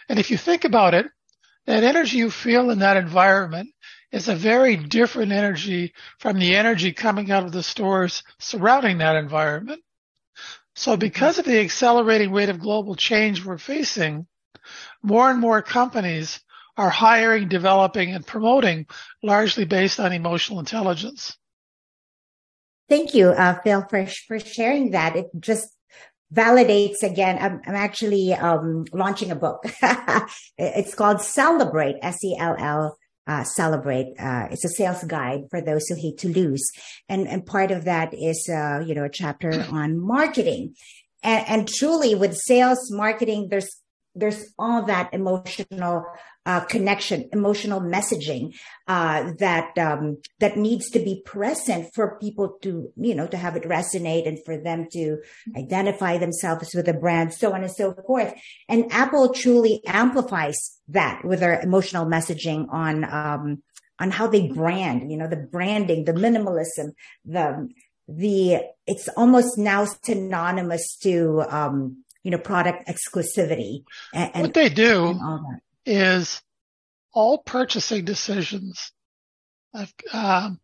And 0.10 0.18
if 0.18 0.32
you 0.32 0.38
think 0.38 0.66
about 0.66 0.96
it, 0.96 1.06
that 1.68 1.84
energy 1.84 2.18
you 2.18 2.32
feel 2.32 2.72
in 2.72 2.80
that 2.80 2.98
environment 2.98 3.70
is 4.12 4.28
a 4.28 4.34
very 4.34 4.76
different 4.76 5.32
energy 5.32 5.94
from 6.18 6.40
the 6.40 6.56
energy 6.56 6.94
coming 6.94 7.30
out 7.30 7.44
of 7.44 7.52
the 7.52 7.62
stores 7.62 8.24
surrounding 8.40 8.98
that 8.98 9.18
environment. 9.18 9.84
So 10.74 10.94
mm-hmm. 10.94 11.00
because 11.00 11.38
of 11.38 11.46
the 11.46 11.60
accelerating 11.60 12.32
rate 12.32 12.50
of 12.50 12.60
global 12.60 12.96
change 12.96 13.46
we're 13.46 13.60
facing, 13.60 14.26
more 15.04 15.30
and 15.30 15.40
more 15.40 15.62
companies 15.62 16.40
are 16.76 16.90
hiring, 16.90 17.50
developing, 17.50 18.16
and 18.16 18.26
promoting 18.26 18.88
largely 19.22 19.66
based 19.66 20.00
on 20.00 20.12
emotional 20.12 20.58
intelligence. 20.58 21.38
Thank 22.92 23.14
you, 23.14 23.30
uh, 23.30 23.58
Phil, 23.64 23.86
for, 23.90 24.06
for 24.28 24.38
sharing 24.38 24.92
that. 24.92 25.16
It 25.16 25.28
just 25.40 25.70
validates 26.34 27.04
again. 27.04 27.38
I'm, 27.40 27.62
I'm 27.66 27.76
actually 27.76 28.34
um, 28.34 28.84
launching 28.92 29.32
a 29.32 29.36
book. 29.36 29.64
it's 30.58 30.94
called 30.94 31.22
Celebrate, 31.22 31.96
S-E-L-L, 32.02 32.98
uh, 33.28 33.44
Celebrate. 33.46 34.08
Uh, 34.20 34.50
it's 34.52 34.66
a 34.66 34.68
sales 34.68 35.06
guide 35.06 35.44
for 35.50 35.62
those 35.62 35.88
who 35.88 35.96
hate 35.96 36.18
to 36.18 36.28
lose. 36.28 36.70
And, 37.08 37.30
and 37.30 37.46
part 37.46 37.72
of 37.72 37.86
that 37.86 38.14
is, 38.14 38.50
uh, 38.50 38.84
you 38.86 38.94
know, 38.94 39.06
a 39.06 39.10
chapter 39.10 39.66
on 39.72 39.98
marketing. 39.98 40.76
And, 41.24 41.48
and 41.48 41.68
truly 41.70 42.14
with 42.14 42.36
sales 42.36 42.92
marketing, 42.92 43.48
there's 43.50 43.74
there's 44.14 44.54
all 44.60 44.84
that 44.84 45.14
emotional 45.14 46.06
uh, 46.46 46.62
connection, 46.62 47.30
emotional 47.32 47.80
messaging 47.80 48.56
uh, 48.88 49.32
that 49.38 49.78
um, 49.78 50.18
that 50.40 50.58
needs 50.58 50.90
to 50.90 51.00
be 51.00 51.22
present 51.24 51.94
for 51.94 52.18
people 52.20 52.58
to 52.62 52.92
you 52.98 53.14
know 53.14 53.28
to 53.28 53.38
have 53.38 53.56
it 53.56 53.64
resonate 53.64 54.28
and 54.28 54.40
for 54.44 54.58
them 54.58 54.88
to 54.92 55.18
identify 55.56 56.18
themselves 56.18 56.74
with 56.74 56.88
a 56.88 56.94
brand, 56.94 57.34
so 57.34 57.54
on 57.54 57.64
and 57.64 57.72
so 57.72 57.94
forth. 58.08 58.34
And 58.68 58.92
Apple 58.92 59.34
truly 59.34 59.82
amplifies 59.86 60.80
that 60.90 61.24
with 61.24 61.42
their 61.42 61.60
emotional 61.62 62.06
messaging 62.06 62.68
on 62.72 63.04
um, 63.04 63.64
on 64.00 64.10
how 64.12 64.28
they 64.28 64.48
brand. 64.48 65.12
You 65.12 65.18
know, 65.18 65.28
the 65.28 65.38
branding, 65.38 66.06
the 66.06 66.14
minimalism, 66.14 66.94
the 67.24 67.70
the 68.08 68.62
it's 68.88 69.08
almost 69.10 69.60
now 69.60 69.86
synonymous 69.86 70.98
to 71.04 71.44
um, 71.50 72.04
you 72.24 72.32
know, 72.32 72.38
product 72.38 72.88
exclusivity. 72.88 73.84
And, 74.14 74.32
and 74.34 74.42
what 74.44 74.54
they 74.54 74.70
do 74.70 75.20
is 75.86 76.42
all 77.14 77.40
purchasing 77.40 78.06
decisions 78.06 78.92
um, 80.14 80.60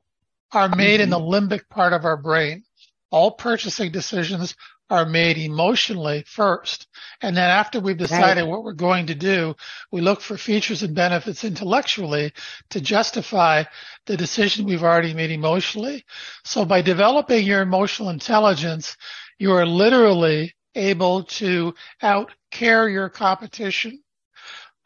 are 0.51 0.69
made 0.69 0.99
mm-hmm. 0.99 1.03
in 1.03 1.09
the 1.09 1.19
limbic 1.19 1.69
part 1.69 1.93
of 1.93 2.05
our 2.05 2.17
brain. 2.17 2.63
All 3.11 3.31
purchasing 3.31 3.91
decisions 3.91 4.55
are 4.89 5.05
made 5.05 5.37
emotionally 5.37 6.23
first. 6.25 6.87
And 7.21 7.35
then 7.35 7.49
after 7.49 7.79
we've 7.79 7.97
decided 7.97 8.41
right. 8.41 8.49
what 8.49 8.63
we're 8.63 8.73
going 8.73 9.07
to 9.07 9.15
do, 9.15 9.55
we 9.91 10.01
look 10.01 10.21
for 10.21 10.37
features 10.37 10.81
and 10.81 10.95
benefits 10.95 11.43
intellectually 11.43 12.31
to 12.69 12.79
justify 12.79 13.63
the 14.05 14.15
decision 14.15 14.65
we've 14.65 14.83
already 14.83 15.13
made 15.13 15.31
emotionally. 15.31 16.05
So 16.45 16.63
by 16.63 16.81
developing 16.81 17.45
your 17.45 17.61
emotional 17.61 18.09
intelligence, 18.09 18.95
you 19.39 19.51
are 19.53 19.65
literally 19.65 20.53
able 20.75 21.23
to 21.23 21.73
out 22.01 22.31
care 22.51 22.87
your 22.87 23.09
competition. 23.09 24.01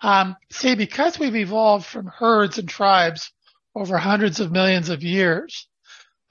Um, 0.02 0.36
see, 0.52 0.76
because 0.76 1.20
we've 1.20 1.36
evolved 1.36 1.86
from 1.86 2.08
herds 2.08 2.58
and 2.58 2.68
tribes 2.68 3.32
over 3.76 3.98
hundreds 3.98 4.40
of 4.40 4.52
millions 4.52 4.90
of 4.90 5.04
years, 5.04 5.68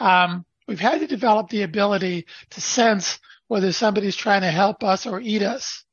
um, 0.00 0.44
we've 0.66 0.80
had 0.80 1.00
to 1.00 1.06
develop 1.06 1.48
the 1.48 1.62
ability 1.62 2.26
to 2.50 2.60
sense 2.60 3.18
whether 3.48 3.72
somebody's 3.72 4.16
trying 4.16 4.42
to 4.42 4.50
help 4.50 4.82
us 4.84 5.06
or 5.06 5.20
eat 5.20 5.42
us. 5.42 5.84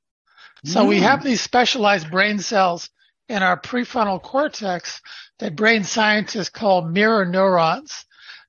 So 0.66 0.84
mm. 0.84 0.90
we 0.90 1.00
have 1.02 1.24
these 1.24 1.42
specialized 1.42 2.10
brain 2.10 2.40
cells 2.40 2.90
in 3.30 3.44
our 3.44 3.60
prefrontal 3.60 4.22
cortex 4.22 5.02
that 5.40 5.56
brain 5.56 5.84
scientists 5.84 6.50
call 6.50 6.84
mirror 6.84 7.26
neurons. 7.26 8.06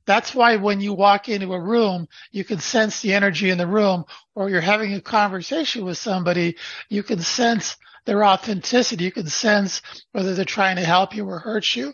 That's 0.09 0.35
why 0.35 0.57
when 0.57 0.81
you 0.81 0.95
walk 0.95 1.29
into 1.29 1.53
a 1.53 1.61
room, 1.61 2.09
you 2.33 2.43
can 2.43 2.61
sense 2.61 3.03
the 3.03 3.12
energy 3.12 3.50
in 3.50 3.59
the 3.59 3.67
room 3.67 4.07
or 4.35 4.49
you're 4.49 4.62
having 4.62 4.95
a 4.95 5.03
conversation 5.03 5.85
with 5.85 5.99
somebody, 5.99 6.57
you 6.88 7.03
can 7.03 7.21
sense 7.21 7.77
their 8.07 8.25
authenticity. 8.25 9.05
You 9.05 9.12
can 9.12 9.27
sense 9.27 9.83
whether 10.12 10.35
they're 10.35 10.47
trying 10.47 10.77
to 10.77 10.83
help 10.83 11.15
you 11.15 11.29
or 11.29 11.38
hurt 11.38 11.77
you. 11.77 11.93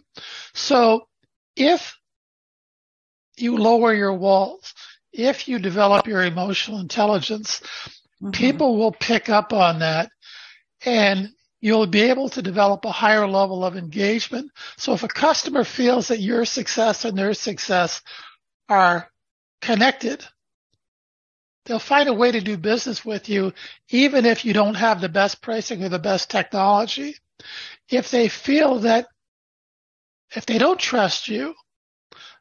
So 0.52 1.09
if 1.56 1.99
you 3.37 3.56
lower 3.56 3.92
your 3.92 4.14
walls, 4.14 4.75
if 5.12 5.49
you 5.49 5.59
develop 5.59 6.06
your 6.06 6.23
emotional 6.23 6.78
intelligence, 6.78 7.62
mm-hmm. 8.22 8.31
people 8.31 8.79
will 8.79 8.92
pick 8.92 9.29
up 9.29 9.53
on 9.53 9.81
that 9.81 10.09
and 10.87 11.31
you'll 11.64 11.87
be 11.87 12.03
able 12.03 12.29
to 12.29 12.42
develop 12.42 12.85
a 12.85 12.92
higher 12.92 13.27
level 13.27 13.64
of 13.64 13.74
engagement. 13.74 14.50
So 14.77 14.92
if 14.92 15.03
a 15.03 15.09
customer 15.09 15.64
feels 15.64 16.09
that 16.09 16.20
your 16.20 16.44
success 16.44 17.07
and 17.07 17.16
their 17.16 17.33
success 17.33 18.03
are 18.68 19.09
connected, 19.62 20.22
they'll 21.64 21.79
find 21.79 22.11
a 22.11 22.12
way 22.12 22.33
to 22.33 22.42
do 22.42 22.59
business 22.59 23.03
with 23.03 23.31
you, 23.31 23.55
even 23.88 24.27
if 24.27 24.44
you 24.44 24.53
don't 24.53 24.74
have 24.74 25.00
the 25.00 25.09
best 25.09 25.40
pricing 25.40 25.83
or 25.83 25.88
the 25.88 25.98
best 25.98 26.29
technology. 26.29 27.16
If 27.88 28.11
they 28.11 28.29
feel 28.29 28.81
that 28.81 29.07
if 30.37 30.44
they 30.44 30.59
don't 30.59 30.79
trust 30.79 31.29
you, 31.29 31.55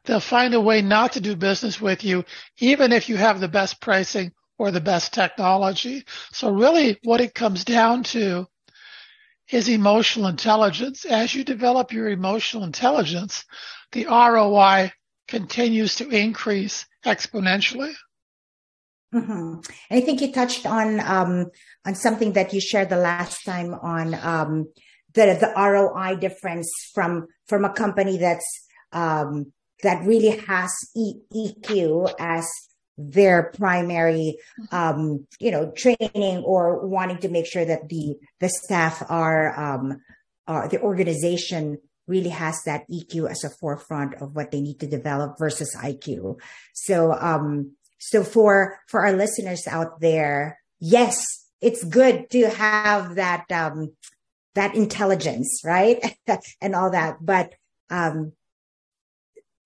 they'll 0.04 0.20
find 0.20 0.52
a 0.52 0.60
way 0.60 0.82
not 0.82 1.12
to 1.12 1.22
do 1.22 1.34
business 1.34 1.80
with 1.80 2.04
you, 2.04 2.26
even 2.58 2.92
if 2.92 3.08
you 3.08 3.16
have 3.16 3.40
the 3.40 3.48
best 3.48 3.80
pricing 3.80 4.32
or 4.58 4.70
the 4.70 4.82
best 4.82 5.14
technology. 5.14 6.04
So 6.32 6.50
really 6.50 6.98
what 7.04 7.22
it 7.22 7.32
comes 7.32 7.64
down 7.64 8.02
to 8.02 8.48
is 9.50 9.68
emotional 9.68 10.26
intelligence. 10.26 11.04
As 11.04 11.34
you 11.34 11.44
develop 11.44 11.92
your 11.92 12.08
emotional 12.08 12.64
intelligence, 12.64 13.44
the 13.92 14.06
ROI 14.06 14.92
continues 15.28 15.96
to 15.96 16.08
increase 16.08 16.86
exponentially. 17.04 17.94
Mm-hmm. 19.14 19.60
I 19.90 20.00
think 20.00 20.20
you 20.20 20.32
touched 20.32 20.66
on 20.66 20.98
um, 21.00 21.50
on 21.86 21.94
something 21.94 22.32
that 22.32 22.52
you 22.52 22.60
shared 22.60 22.88
the 22.88 22.96
last 22.96 23.44
time 23.44 23.72
on 23.74 24.14
um, 24.14 24.72
the 25.14 25.38
the 25.38 25.52
ROI 25.56 26.16
difference 26.16 26.68
from 26.92 27.28
from 27.46 27.64
a 27.64 27.72
company 27.72 28.16
that's 28.16 28.66
um, 28.92 29.52
that 29.82 30.04
really 30.04 30.36
has 30.48 30.72
e- 30.96 31.20
EQ 31.32 32.12
as 32.18 32.48
their 32.96 33.50
primary 33.56 34.36
um, 34.70 35.26
you 35.40 35.50
know 35.50 35.72
training 35.72 36.38
or 36.44 36.86
wanting 36.86 37.18
to 37.18 37.28
make 37.28 37.46
sure 37.46 37.64
that 37.64 37.88
the 37.88 38.16
the 38.40 38.48
staff 38.48 39.02
are 39.08 39.58
um 39.58 40.00
are 40.46 40.68
the 40.68 40.80
organization 40.80 41.78
really 42.06 42.30
has 42.30 42.60
that 42.66 42.84
EQ 42.90 43.30
as 43.30 43.44
a 43.44 43.50
forefront 43.50 44.14
of 44.20 44.36
what 44.36 44.50
they 44.50 44.60
need 44.60 44.78
to 44.80 44.86
develop 44.86 45.38
versus 45.38 45.74
IQ. 45.74 46.38
So 46.74 47.12
um 47.12 47.72
so 47.98 48.22
for 48.22 48.78
for 48.88 49.00
our 49.04 49.12
listeners 49.12 49.66
out 49.66 50.00
there, 50.00 50.58
yes, 50.78 51.24
it's 51.60 51.82
good 51.82 52.30
to 52.30 52.50
have 52.50 53.16
that 53.16 53.50
um 53.50 53.92
that 54.54 54.74
intelligence, 54.74 55.62
right? 55.64 55.98
and 56.60 56.74
all 56.74 56.90
that, 56.90 57.16
but 57.20 57.54
um 57.90 58.32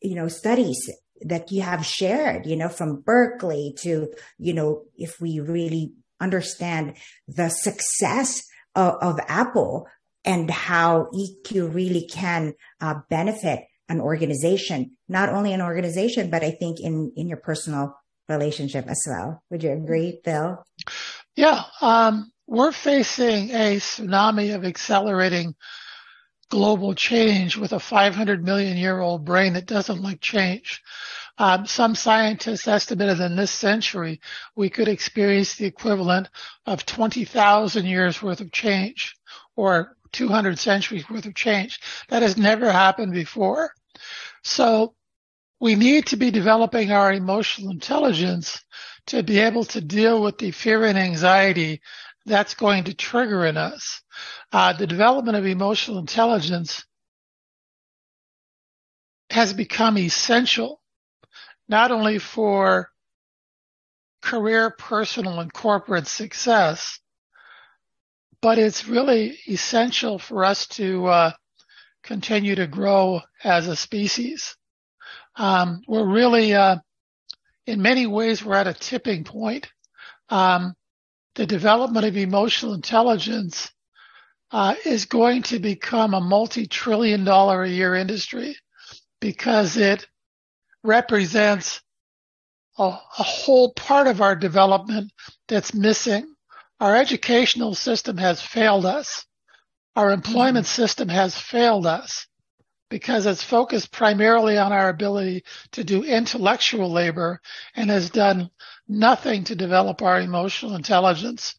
you 0.00 0.14
know 0.14 0.28
studies 0.28 0.78
that 1.22 1.50
you 1.50 1.62
have 1.62 1.84
shared, 1.84 2.46
you 2.46 2.56
know, 2.56 2.68
from 2.68 3.00
Berkeley 3.00 3.74
to, 3.80 4.12
you 4.38 4.52
know, 4.52 4.84
if 4.96 5.20
we 5.20 5.40
really 5.40 5.92
understand 6.20 6.94
the 7.26 7.48
success 7.48 8.42
of, 8.74 8.94
of 9.00 9.20
Apple 9.28 9.86
and 10.24 10.50
how 10.50 11.08
EQ 11.14 11.74
really 11.74 12.06
can 12.06 12.54
uh, 12.80 12.94
benefit 13.08 13.60
an 13.88 14.00
organization, 14.00 14.96
not 15.08 15.30
only 15.30 15.52
an 15.52 15.62
organization, 15.62 16.30
but 16.30 16.44
I 16.44 16.50
think 16.50 16.80
in, 16.80 17.12
in 17.16 17.28
your 17.28 17.38
personal 17.38 17.94
relationship 18.28 18.86
as 18.86 19.02
well. 19.08 19.42
Would 19.50 19.62
you 19.62 19.72
agree, 19.72 20.20
Phil? 20.24 20.62
Yeah. 21.34 21.62
Um, 21.80 22.30
we're 22.46 22.72
facing 22.72 23.50
a 23.50 23.76
tsunami 23.76 24.54
of 24.54 24.64
accelerating 24.64 25.54
global 26.50 26.94
change 26.94 27.56
with 27.56 27.72
a 27.72 27.80
500 27.80 28.44
million 28.44 28.76
year 28.76 29.00
old 29.00 29.24
brain 29.24 29.54
that 29.54 29.66
doesn't 29.66 30.02
like 30.02 30.20
change. 30.20 30.82
Um, 31.36 31.66
some 31.66 31.94
scientists 31.94 32.66
estimated 32.66 33.20
in 33.20 33.36
this 33.36 33.50
century 33.50 34.20
we 34.56 34.70
could 34.70 34.88
experience 34.88 35.54
the 35.54 35.66
equivalent 35.66 36.28
of 36.66 36.84
20,000 36.84 37.86
years 37.86 38.22
worth 38.22 38.40
of 38.40 38.50
change 38.50 39.14
or 39.56 39.96
200 40.12 40.58
centuries 40.58 41.08
worth 41.08 41.26
of 41.26 41.34
change. 41.34 41.80
That 42.08 42.22
has 42.22 42.36
never 42.36 42.72
happened 42.72 43.12
before. 43.12 43.72
So 44.42 44.94
we 45.60 45.74
need 45.74 46.06
to 46.06 46.16
be 46.16 46.30
developing 46.30 46.92
our 46.92 47.12
emotional 47.12 47.70
intelligence 47.70 48.62
to 49.08 49.22
be 49.22 49.38
able 49.38 49.64
to 49.64 49.80
deal 49.80 50.22
with 50.22 50.38
the 50.38 50.50
fear 50.50 50.84
and 50.84 50.98
anxiety 50.98 51.80
that's 52.28 52.54
going 52.54 52.84
to 52.84 52.94
trigger 52.94 53.44
in 53.46 53.56
us. 53.56 54.02
Uh, 54.52 54.72
the 54.72 54.86
development 54.86 55.36
of 55.36 55.46
emotional 55.46 55.98
intelligence 55.98 56.84
has 59.30 59.52
become 59.52 59.98
essential 59.98 60.80
not 61.68 61.90
only 61.90 62.18
for 62.18 62.90
career, 64.22 64.70
personal, 64.70 65.40
and 65.40 65.52
corporate 65.52 66.06
success, 66.06 66.98
but 68.40 68.58
it's 68.58 68.88
really 68.88 69.38
essential 69.46 70.18
for 70.18 70.44
us 70.44 70.66
to 70.66 71.06
uh, 71.06 71.32
continue 72.02 72.54
to 72.54 72.66
grow 72.66 73.20
as 73.44 73.66
a 73.68 73.76
species. 73.76 74.56
Um, 75.36 75.82
we're 75.86 76.06
really, 76.06 76.54
uh, 76.54 76.76
in 77.66 77.82
many 77.82 78.06
ways, 78.06 78.44
we're 78.44 78.54
at 78.56 78.66
a 78.66 78.74
tipping 78.74 79.24
point. 79.24 79.68
Um, 80.30 80.74
the 81.38 81.46
development 81.46 82.04
of 82.04 82.16
emotional 82.16 82.74
intelligence 82.74 83.70
uh, 84.50 84.74
is 84.84 85.04
going 85.04 85.40
to 85.40 85.60
become 85.60 86.12
a 86.12 86.20
multi-trillion 86.20 87.24
dollar 87.24 87.62
a 87.62 87.68
year 87.68 87.94
industry 87.94 88.56
because 89.20 89.76
it 89.76 90.04
represents 90.82 91.80
a, 92.76 92.82
a 92.82 93.22
whole 93.22 93.72
part 93.74 94.08
of 94.08 94.20
our 94.20 94.34
development 94.34 95.12
that's 95.46 95.72
missing. 95.72 96.26
Our 96.80 96.96
educational 96.96 97.76
system 97.76 98.16
has 98.16 98.42
failed 98.42 98.84
us. 98.84 99.24
Our 99.94 100.10
employment 100.10 100.66
mm-hmm. 100.66 100.82
system 100.82 101.08
has 101.08 101.38
failed 101.38 101.86
us 101.86 102.26
because 102.90 103.26
it's 103.26 103.42
focused 103.42 103.92
primarily 103.92 104.56
on 104.56 104.72
our 104.72 104.88
ability 104.88 105.44
to 105.72 105.84
do 105.84 106.04
intellectual 106.04 106.90
labor 106.90 107.40
and 107.74 107.90
has 107.90 108.10
done 108.10 108.50
nothing 108.88 109.44
to 109.44 109.54
develop 109.54 110.00
our 110.02 110.20
emotional 110.20 110.74
intelligence. 110.74 111.54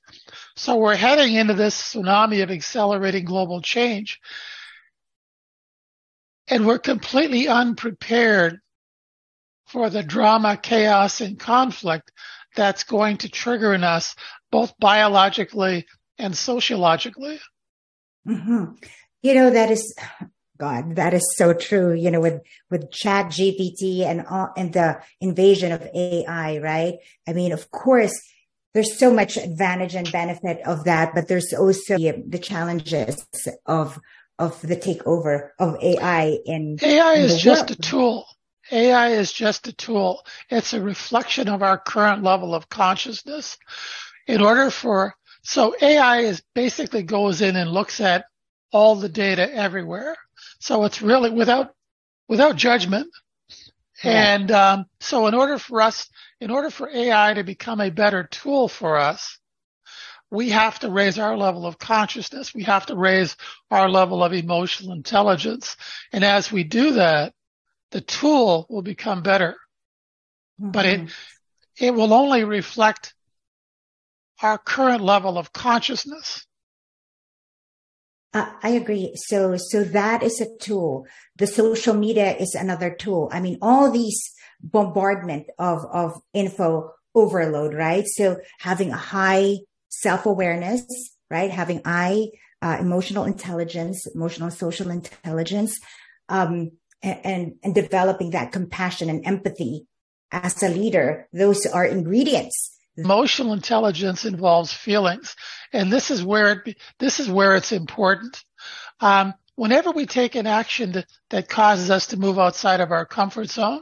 So 0.55 0.77
we're 0.77 0.95
heading 0.95 1.35
into 1.35 1.53
this 1.53 1.79
tsunami 1.79 2.41
of 2.41 2.51
accelerating 2.51 3.25
global 3.25 3.61
change. 3.61 4.19
And 6.47 6.65
we're 6.65 6.79
completely 6.79 7.47
unprepared 7.47 8.59
for 9.67 9.91
the 9.91 10.01
drama, 10.01 10.57
chaos, 10.57 11.21
and 11.21 11.39
conflict 11.39 12.11
that's 12.55 12.83
going 12.83 13.17
to 13.17 13.29
trigger 13.29 13.73
in 13.75 13.83
us 13.83 14.15
both 14.51 14.73
biologically 14.79 15.85
and 16.17 16.35
sociologically. 16.35 17.39
Mm-hmm. 18.27 18.73
You 19.21 19.33
know, 19.35 19.49
that 19.51 19.69
is, 19.69 19.95
God, 20.59 20.97
that 20.97 21.13
is 21.13 21.23
so 21.37 21.53
true. 21.53 21.93
You 21.93 22.11
know, 22.11 22.19
with, 22.19 22.41
with 22.69 22.91
chat 22.91 23.27
GPT 23.27 24.01
and 24.01 24.25
all, 24.27 24.51
and 24.57 24.73
the 24.73 25.01
invasion 25.21 25.71
of 25.71 25.81
AI, 25.93 26.57
right? 26.59 26.95
I 27.27 27.33
mean, 27.33 27.51
of 27.51 27.71
course, 27.71 28.13
there's 28.73 28.99
so 28.99 29.11
much 29.11 29.37
advantage 29.37 29.95
and 29.95 30.11
benefit 30.11 30.59
of 30.65 30.83
that, 30.83 31.15
but 31.15 31.27
there's 31.27 31.53
also 31.53 31.97
the 31.97 32.39
challenges 32.41 33.25
of, 33.65 33.99
of 34.37 34.61
the 34.61 34.75
takeover 34.75 35.49
of 35.59 35.77
AI 35.81 36.37
in 36.45 36.77
AI 36.81 37.15
in 37.15 37.21
is 37.21 37.41
just 37.41 37.69
world. 37.69 37.79
a 37.79 37.81
tool. 37.81 38.25
AI 38.71 39.09
is 39.09 39.31
just 39.31 39.67
a 39.67 39.73
tool. 39.73 40.23
It's 40.49 40.73
a 40.73 40.81
reflection 40.81 41.47
of 41.49 41.63
our 41.63 41.77
current 41.77 42.21
level 42.21 42.53
of 42.53 42.69
consciousness. 42.69 43.57
In 44.27 44.41
order 44.41 44.69
for, 44.69 45.15
so 45.41 45.75
AI 45.81 46.19
is 46.19 46.43
basically 46.53 47.01
goes 47.01 47.41
in 47.41 47.55
and 47.55 47.71
looks 47.71 47.99
at 47.99 48.25
all 48.71 48.95
the 48.95 49.09
data 49.09 49.51
everywhere. 49.51 50.15
So 50.59 50.83
it's 50.85 51.01
really 51.01 51.29
without, 51.29 51.73
without 52.27 52.55
judgment. 52.55 53.07
Yeah. 54.03 54.35
And 54.35 54.51
um, 54.51 54.85
so 54.99 55.27
in 55.27 55.33
order 55.33 55.57
for 55.57 55.81
us, 55.81 56.09
in 56.39 56.51
order 56.51 56.69
for 56.69 56.89
AI 56.89 57.33
to 57.33 57.43
become 57.43 57.81
a 57.81 57.89
better 57.89 58.23
tool 58.23 58.67
for 58.67 58.97
us, 58.97 59.39
we 60.31 60.49
have 60.49 60.79
to 60.79 60.89
raise 60.89 61.17
our 61.17 61.35
level 61.35 61.65
of 61.65 61.79
consciousness. 61.79 62.53
We 62.53 62.63
have 62.63 62.85
to 62.87 62.95
raise 62.95 63.35
our 63.71 63.89
level 63.89 64.23
of 64.23 64.33
emotional 64.33 64.93
intelligence. 64.93 65.75
And 66.13 66.23
as 66.23 66.51
we 66.51 66.63
do 66.63 66.93
that, 66.93 67.33
the 67.91 68.01
tool 68.01 68.67
will 68.69 68.83
become 68.83 69.23
better, 69.23 69.55
mm-hmm. 70.61 70.71
but 70.71 70.85
it, 70.85 70.99
mm-hmm. 71.01 71.85
it 71.85 71.93
will 71.95 72.13
only 72.13 72.43
reflect 72.43 73.15
our 74.41 74.57
current 74.57 75.01
level 75.01 75.37
of 75.37 75.51
consciousness. 75.51 76.45
Uh, 78.33 78.51
I 78.61 78.69
agree. 78.69 79.13
So, 79.15 79.57
so 79.57 79.83
that 79.83 80.21
is 80.21 80.39
a 80.39 80.55
tool. 80.57 81.07
The 81.37 81.47
social 81.47 81.95
media 81.95 82.35
is 82.35 82.53
another 82.53 82.91
tool. 82.93 83.29
I 83.31 83.39
mean, 83.39 83.57
all 83.61 83.89
these 83.91 84.21
bombardment 84.61 85.47
of, 85.57 85.85
of 85.91 86.21
info 86.33 86.91
overload, 87.15 87.73
right? 87.73 88.05
So 88.07 88.37
having 88.59 88.91
a 88.91 88.97
high 88.97 89.57
self 89.89 90.25
awareness, 90.25 90.83
right? 91.29 91.49
Having 91.49 91.81
high 91.85 92.27
uh, 92.61 92.77
emotional 92.79 93.23
intelligence, 93.23 94.05
emotional 94.13 94.51
social 94.51 94.91
intelligence, 94.91 95.79
um, 96.27 96.71
and, 97.01 97.53
and 97.63 97.73
developing 97.73 98.31
that 98.31 98.51
compassion 98.51 99.09
and 99.09 99.25
empathy 99.25 99.87
as 100.31 100.61
a 100.61 100.69
leader. 100.69 101.27
Those 101.33 101.65
are 101.65 101.85
ingredients. 101.85 102.77
Emotional 103.03 103.53
intelligence 103.53 104.25
involves 104.25 104.73
feelings. 104.73 105.35
And 105.73 105.91
this 105.91 106.11
is 106.11 106.23
where 106.23 106.51
it, 106.51 106.77
this 106.99 107.19
is 107.19 107.29
where 107.29 107.55
it's 107.55 107.71
important. 107.71 108.43
Um, 108.99 109.33
whenever 109.55 109.91
we 109.91 110.05
take 110.05 110.35
an 110.35 110.47
action 110.47 110.93
that, 110.93 111.05
that 111.29 111.49
causes 111.49 111.89
us 111.91 112.07
to 112.07 112.17
move 112.17 112.39
outside 112.39 112.81
of 112.81 112.91
our 112.91 113.05
comfort 113.05 113.49
zone, 113.49 113.81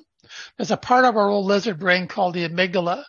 there's 0.58 0.72
a 0.72 0.78
part 0.78 1.06
of 1.06 1.16
our 1.18 1.30
old 1.30 1.46
lizard 1.46 1.80
brain 1.80 2.08
called 2.08 2.34
the 2.34 2.48
amygdala 2.48 3.04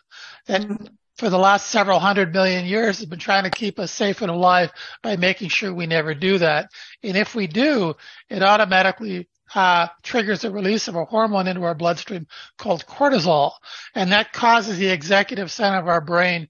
that 0.47 0.61
mm-hmm. 0.61 0.85
for 1.17 1.29
the 1.29 1.37
last 1.37 1.67
several 1.67 1.99
hundred 1.99 2.33
million 2.33 2.65
years 2.65 2.99
has 2.99 3.05
been 3.05 3.19
trying 3.19 3.43
to 3.43 3.49
keep 3.49 3.79
us 3.79 3.91
safe 3.91 4.21
and 4.21 4.31
alive 4.31 4.71
by 5.03 5.17
making 5.17 5.49
sure 5.49 5.73
we 5.73 5.85
never 5.85 6.13
do 6.13 6.37
that. 6.37 6.69
And 7.03 7.17
if 7.17 7.35
we 7.35 7.47
do, 7.47 7.95
it 8.29 8.41
automatically 8.41 9.27
uh, 9.55 9.87
triggers 10.03 10.41
the 10.41 10.51
release 10.51 10.87
of 10.87 10.95
a 10.95 11.05
hormone 11.05 11.47
into 11.47 11.63
our 11.63 11.75
bloodstream 11.75 12.27
called 12.57 12.85
cortisol, 12.85 13.53
and 13.95 14.11
that 14.11 14.33
causes 14.33 14.77
the 14.77 14.89
executive 14.89 15.51
center 15.51 15.79
of 15.79 15.87
our 15.87 16.01
brain, 16.01 16.47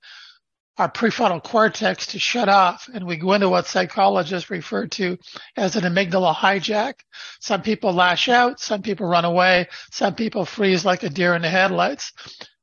our 0.77 0.91
prefrontal 0.91 1.43
cortex, 1.43 2.07
to 2.07 2.19
shut 2.19 2.49
off, 2.49 2.89
and 2.93 3.05
we 3.05 3.17
go 3.17 3.33
into 3.33 3.49
what 3.49 3.67
psychologists 3.67 4.49
refer 4.49 4.87
to 4.87 5.17
as 5.55 5.75
an 5.75 5.83
amygdala 5.83 6.33
hijack. 6.33 6.95
Some 7.39 7.61
people 7.61 7.93
lash 7.93 8.29
out, 8.29 8.59
some 8.59 8.81
people 8.81 9.07
run 9.07 9.25
away, 9.25 9.67
some 9.91 10.15
people 10.15 10.45
freeze 10.45 10.85
like 10.85 11.03
a 11.03 11.09
deer 11.09 11.35
in 11.35 11.41
the 11.41 11.49
headlights. 11.49 12.13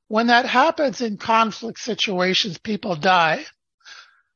When 0.08 0.28
that 0.28 0.46
happens 0.46 1.00
in 1.00 1.16
conflict 1.16 1.80
situations, 1.80 2.58
people 2.58 2.94
die. 2.94 3.44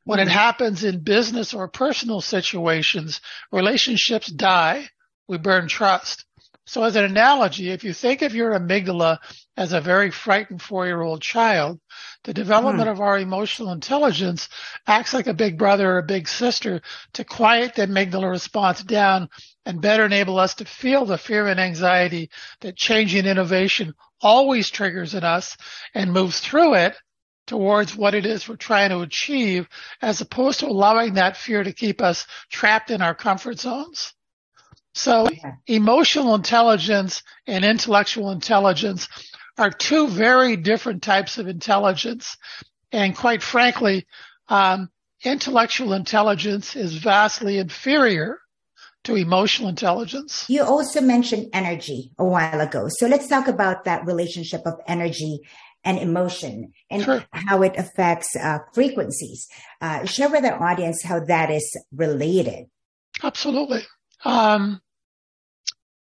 When 0.05 0.19
it 0.19 0.29
happens 0.29 0.83
in 0.83 1.05
business 1.05 1.55
or 1.55 1.69
personal 1.69 2.21
situations, 2.21 3.21
relationships 3.53 4.27
die 4.27 4.89
we 5.31 5.39
burn 5.39 5.69
trust. 5.69 6.25
So 6.67 6.83
as 6.83 6.97
an 6.97 7.05
analogy, 7.05 7.71
if 7.71 7.85
you 7.85 7.93
think 7.93 8.23
of 8.23 8.35
your 8.35 8.53
amygdala 8.53 9.19
as 9.57 9.73
a 9.73 9.81
very 9.81 10.11
frightened 10.11 10.61
four-year-old 10.61 11.23
child, 11.23 11.79
the 12.25 12.35
development 12.35 12.89
hmm. 12.89 12.93
of 12.93 13.01
our 13.01 13.17
emotional 13.17 13.71
intelligence 13.71 14.49
acts 14.89 15.15
like 15.15 15.29
a 15.29 15.35
big 15.35 15.57
brother 15.57 15.93
or 15.93 15.99
a 15.99 16.03
big 16.03 16.27
sister 16.27 16.83
to 17.13 17.25
quiet 17.25 17.77
the 17.77 17.87
amygdala 17.87 18.29
response 18.29 18.83
down 18.83 19.29
and 19.65 19.81
better 19.81 20.05
enable 20.05 20.41
us 20.41 20.55
to 20.57 20.65
feel 20.65 21.05
the 21.05 21.17
fear 21.17 21.47
and 21.47 21.61
anxiety 21.61 22.29
that 22.61 22.77
changing 22.77 23.25
innovation 23.25 23.95
always 24.21 24.69
triggers 24.69 25.15
in 25.15 25.23
us 25.23 25.57
and 25.95 26.13
moves 26.13 26.41
through 26.41 26.75
it 26.75 26.97
towards 27.47 27.97
what 27.97 28.15
it 28.15 28.27
is 28.27 28.49
we're 28.49 28.57
trying 28.57 28.91
to 28.91 29.01
achieve 29.01 29.69
as 30.03 30.21
opposed 30.21 30.61
to 30.61 30.67
allowing 30.67 31.15
that 31.15 31.37
fear 31.37 31.63
to 31.63 31.73
keep 31.73 32.03
us 32.03 32.27
trapped 32.51 32.91
in 32.91 33.01
our 33.01 33.15
comfort 33.15 33.61
zones. 33.61 34.13
So 34.95 35.29
emotional 35.67 36.35
intelligence 36.35 37.23
and 37.47 37.65
intellectual 37.65 38.31
intelligence 38.31 39.09
are 39.57 39.71
two 39.71 40.09
very 40.09 40.57
different 40.57 41.03
types 41.03 41.39
of 41.39 41.47
intelligence. 41.47 42.37
And 42.93 43.17
quite 43.17 43.43
frankly, 43.43 44.07
um, 44.49 44.91
intellectual 45.23 45.93
intelligence 45.93 46.75
is 46.77 46.95
vastly 46.97 47.59
inferior 47.59 48.41
to 49.05 49.15
emotional 49.17 49.69
intelligence. 49.69 50.45
You 50.49 50.63
also 50.63 51.01
mentioned 51.01 51.49
energy 51.53 52.13
a 52.19 52.25
while 52.25 52.61
ago. 52.61 52.89
So 52.89 53.07
let's 53.07 53.29
talk 53.29 53.49
about 53.49 53.85
that 53.85 54.05
relationship 54.07 54.63
of 54.67 54.75
energy 54.87 55.41
and 55.85 55.99
emotion 55.99 56.73
and 56.91 57.03
sure. 57.03 57.25
how 57.33 57.63
it 57.63 57.75
affects 57.79 58.37
uh, 58.37 58.59
frequencies. 58.75 59.49
Uh, 59.81 60.05
share 60.05 60.29
with 60.29 60.45
our 60.45 60.63
audience 60.63 61.03
how 61.03 61.21
that 61.21 61.51
is 61.51 61.77
related. 61.93 62.67
Absolutely. 63.23 63.83
Um, 64.25 64.81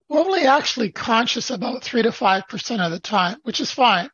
we're 0.09 0.21
only 0.21 0.47
actually 0.47 0.93
conscious 0.93 1.51
about 1.51 1.83
three 1.83 2.03
to 2.03 2.13
five 2.13 2.47
percent 2.49 2.83
of 2.83 2.91
the 2.91 3.01
time, 3.01 3.39
which 3.43 3.61
is 3.61 3.71
fine. 3.71 4.11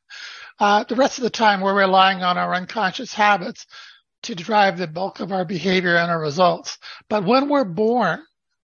Uh, 0.58 0.84
the 0.84 0.94
rest 0.94 1.18
of 1.18 1.24
the 1.24 1.30
time, 1.30 1.60
we're 1.60 1.74
relying 1.76 2.22
on 2.22 2.38
our 2.38 2.54
unconscious 2.54 3.12
habits 3.14 3.66
to 4.24 4.34
drive 4.34 4.76
the 4.78 4.86
bulk 4.86 5.20
of 5.20 5.32
our 5.32 5.44
behavior 5.44 5.96
and 5.96 6.10
our 6.10 6.20
results. 6.20 6.78
But 7.08 7.24
when 7.24 7.48
we're 7.48 7.64
born, 7.64 8.22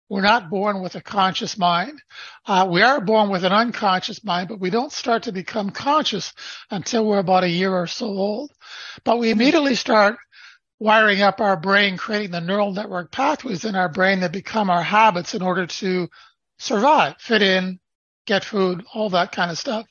we're 0.09 0.21
not 0.21 0.49
born 0.49 0.81
with 0.81 0.95
a 0.95 1.01
conscious 1.01 1.57
mind. 1.57 1.99
Uh, 2.45 2.67
we 2.69 2.83
are 2.83 3.01
born 3.01 3.29
with 3.29 3.43
an 3.43 3.53
unconscious 3.53 4.23
mind, 4.23 4.49
but 4.49 4.59
we 4.59 4.69
don't 4.69 4.91
start 4.91 5.23
to 5.23 5.31
become 5.31 5.71
conscious 5.71 6.33
until 6.69 7.07
we're 7.07 7.19
about 7.19 7.43
a 7.43 7.49
year 7.49 7.73
or 7.73 7.87
so 7.87 8.05
old. 8.05 8.51
But 9.03 9.17
we 9.17 9.31
immediately 9.31 9.73
start 9.73 10.17
wiring 10.79 11.21
up 11.21 11.39
our 11.41 11.57
brain, 11.57 11.97
creating 11.97 12.31
the 12.31 12.41
neural 12.41 12.71
network 12.71 13.11
pathways 13.11 13.65
in 13.65 13.75
our 13.75 13.89
brain 13.89 14.19
that 14.19 14.31
become 14.31 14.69
our 14.69 14.83
habits 14.83 15.33
in 15.33 15.41
order 15.41 15.65
to 15.67 16.09
survive, 16.57 17.15
fit 17.19 17.41
in, 17.41 17.79
get 18.25 18.43
food, 18.43 18.83
all 18.93 19.09
that 19.09 19.31
kind 19.31 19.51
of 19.51 19.57
stuff. 19.57 19.85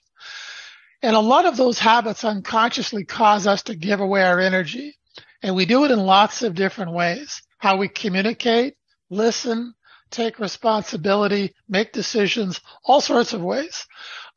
And 1.03 1.15
a 1.15 1.21
lot 1.21 1.47
of 1.47 1.57
those 1.57 1.79
habits 1.79 2.25
unconsciously 2.25 3.05
cause 3.05 3.47
us 3.47 3.63
to 3.65 3.75
give 3.75 4.01
away 4.01 4.23
our 4.23 4.41
energy. 4.41 4.97
And 5.43 5.55
we 5.55 5.67
do 5.67 5.85
it 5.85 5.91
in 5.91 5.99
lots 5.99 6.43
of 6.43 6.55
different 6.55 6.93
ways. 6.93 7.43
How 7.59 7.77
we 7.77 7.89
communicate, 7.89 8.77
listen, 9.11 9.75
take 10.11 10.39
responsibility, 10.39 11.55
make 11.69 11.93
decisions, 11.93 12.61
all 12.85 13.01
sorts 13.01 13.33
of 13.33 13.43
ways. 13.43 13.87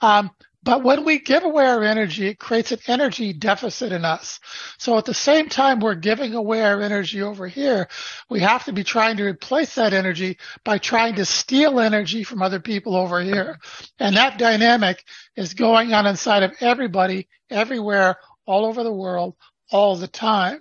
Um, 0.02 0.32
But 0.68 0.84
when 0.84 1.06
we 1.06 1.20
give 1.20 1.46
away 1.46 1.66
our 1.66 1.82
energy, 1.82 2.28
it 2.28 2.40
creates 2.40 2.74
an 2.74 2.80
energy 2.88 3.32
deficit 3.32 3.94
in 3.94 4.04
us. 4.04 4.42
So 4.78 4.98
at 4.98 5.06
the 5.06 5.14
same 5.14 5.48
time 5.48 5.80
we're 5.80 5.96
giving 5.96 6.34
away 6.34 6.62
our 6.62 6.82
energy 6.82 7.22
over 7.22 7.48
here, 7.48 7.88
we 8.30 8.42
have 8.42 8.66
to 8.66 8.74
be 8.74 8.84
trying 8.84 9.16
to 9.16 9.24
replace 9.24 9.76
that 9.76 9.94
energy 9.94 10.40
by 10.66 10.78
trying 10.78 11.16
to 11.16 11.26
steal 11.26 11.80
energy 11.80 12.26
from 12.26 12.42
other 12.42 12.60
people 12.60 12.98
over 12.98 13.22
here. 13.22 13.60
And 13.98 14.18
that 14.18 14.40
dynamic 14.40 15.06
is 15.38 15.54
going 15.54 15.94
on 15.94 16.06
inside 16.06 16.44
of 16.44 16.52
everybody, 16.60 17.30
everywhere, 17.50 18.18
all 18.46 18.66
over 18.66 18.84
the 18.84 18.92
world, 18.92 19.38
all 19.72 19.96
the 19.96 20.10
time. 20.10 20.60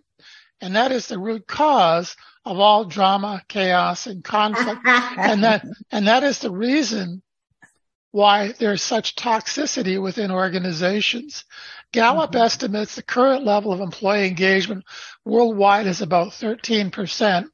And 0.60 0.76
that 0.76 0.92
is 0.92 1.08
the 1.08 1.18
root 1.18 1.48
cause 1.48 2.14
of 2.44 2.60
all 2.60 2.84
drama, 2.84 3.42
chaos, 3.48 4.06
and 4.06 4.22
conflict. 4.22 4.82
and 4.86 5.42
that, 5.42 5.66
and 5.90 6.06
that 6.06 6.22
is 6.22 6.38
the 6.38 6.52
reason 6.52 7.22
why 8.12 8.52
there's 8.58 8.82
such 8.82 9.14
toxicity 9.14 10.00
within 10.00 10.30
organizations. 10.30 11.44
Gallup 11.92 12.32
mm-hmm. 12.32 12.42
estimates 12.42 12.94
the 12.94 13.02
current 13.02 13.44
level 13.44 13.72
of 13.72 13.80
employee 13.80 14.26
engagement 14.26 14.84
worldwide 15.24 15.86
is 15.86 16.00
about 16.00 16.28
13%. 16.28 17.46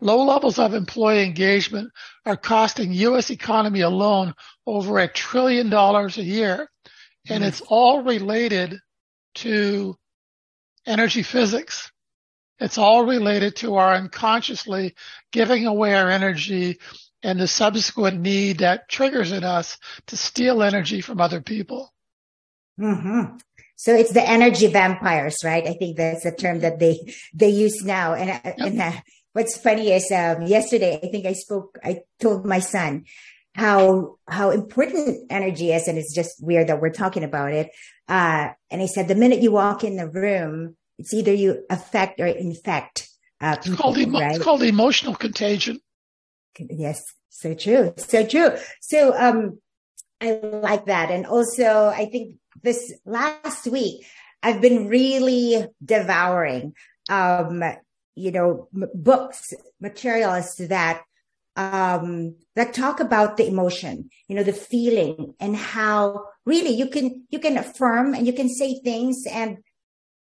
Low 0.00 0.24
levels 0.24 0.58
of 0.58 0.74
employee 0.74 1.24
engagement 1.24 1.90
are 2.24 2.36
costing 2.36 2.92
U.S. 2.92 3.30
economy 3.30 3.80
alone 3.80 4.34
over 4.66 4.98
a 4.98 5.08
trillion 5.08 5.70
dollars 5.70 6.18
a 6.18 6.24
year. 6.24 6.70
And 7.28 7.42
mm-hmm. 7.42 7.48
it's 7.48 7.62
all 7.62 8.02
related 8.02 8.78
to 9.36 9.96
energy 10.86 11.22
physics. 11.22 11.90
It's 12.58 12.78
all 12.78 13.04
related 13.04 13.56
to 13.56 13.74
our 13.76 13.94
unconsciously 13.94 14.94
giving 15.32 15.66
away 15.66 15.94
our 15.94 16.10
energy 16.10 16.78
and 17.22 17.40
the 17.40 17.48
subsequent 17.48 18.20
need 18.20 18.58
that 18.58 18.88
triggers 18.88 19.32
in 19.32 19.44
us 19.44 19.78
to 20.06 20.16
steal 20.16 20.62
energy 20.62 21.00
from 21.00 21.20
other 21.20 21.40
people. 21.40 21.92
Mm-hmm. 22.80 23.36
So 23.76 23.94
it's 23.94 24.12
the 24.12 24.26
energy 24.26 24.68
vampires, 24.68 25.38
right? 25.44 25.66
I 25.66 25.74
think 25.74 25.96
that's 25.96 26.24
the 26.24 26.32
term 26.32 26.60
that 26.60 26.78
they 26.78 27.14
they 27.34 27.50
use 27.50 27.84
now. 27.84 28.14
And, 28.14 28.28
yep. 28.28 28.56
and 28.58 28.80
uh, 28.80 28.92
what's 29.32 29.56
funny 29.56 29.92
is 29.92 30.10
um, 30.10 30.46
yesterday 30.46 30.98
I 31.02 31.08
think 31.08 31.26
I 31.26 31.34
spoke. 31.34 31.78
I 31.84 32.00
told 32.20 32.46
my 32.46 32.60
son 32.60 33.04
how 33.54 34.16
how 34.28 34.50
important 34.50 35.26
energy 35.30 35.72
is, 35.72 35.88
and 35.88 35.98
it's 35.98 36.14
just 36.14 36.42
weird 36.42 36.68
that 36.68 36.80
we're 36.80 36.90
talking 36.90 37.24
about 37.24 37.52
it. 37.52 37.70
Uh, 38.08 38.48
and 38.70 38.82
I 38.82 38.86
said 38.86 39.08
the 39.08 39.14
minute 39.14 39.42
you 39.42 39.52
walk 39.52 39.84
in 39.84 39.96
the 39.96 40.08
room, 40.08 40.76
it's 40.98 41.12
either 41.12 41.34
you 41.34 41.64
affect 41.68 42.18
or 42.20 42.26
infect. 42.26 43.08
Uh, 43.38 43.56
people, 43.56 43.72
it's, 43.72 43.80
called 43.80 43.98
emo- 43.98 44.20
right? 44.20 44.36
it's 44.36 44.44
called 44.44 44.62
emotional 44.62 45.14
contagion. 45.14 45.80
Yes, 46.58 47.04
so 47.28 47.54
true. 47.54 47.92
So 47.96 48.26
true. 48.26 48.56
So, 48.80 49.14
um, 49.16 49.58
I 50.20 50.32
like 50.42 50.86
that. 50.86 51.10
And 51.10 51.26
also, 51.26 51.92
I 51.94 52.06
think 52.06 52.36
this 52.62 52.92
last 53.04 53.66
week, 53.66 54.06
I've 54.42 54.60
been 54.60 54.88
really 54.88 55.66
devouring, 55.84 56.74
um, 57.10 57.62
you 58.14 58.30
know, 58.30 58.68
m- 58.74 58.90
books, 58.94 59.52
materials 59.80 60.56
that, 60.56 61.02
um, 61.56 62.36
that 62.54 62.74
talk 62.74 63.00
about 63.00 63.36
the 63.36 63.46
emotion, 63.46 64.10
you 64.28 64.36
know, 64.36 64.42
the 64.42 64.52
feeling 64.52 65.34
and 65.40 65.56
how 65.56 66.26
really 66.44 66.70
you 66.70 66.88
can, 66.88 67.24
you 67.30 67.38
can 67.38 67.58
affirm 67.58 68.14
and 68.14 68.26
you 68.26 68.32
can 68.32 68.48
say 68.48 68.80
things 68.82 69.24
and, 69.30 69.58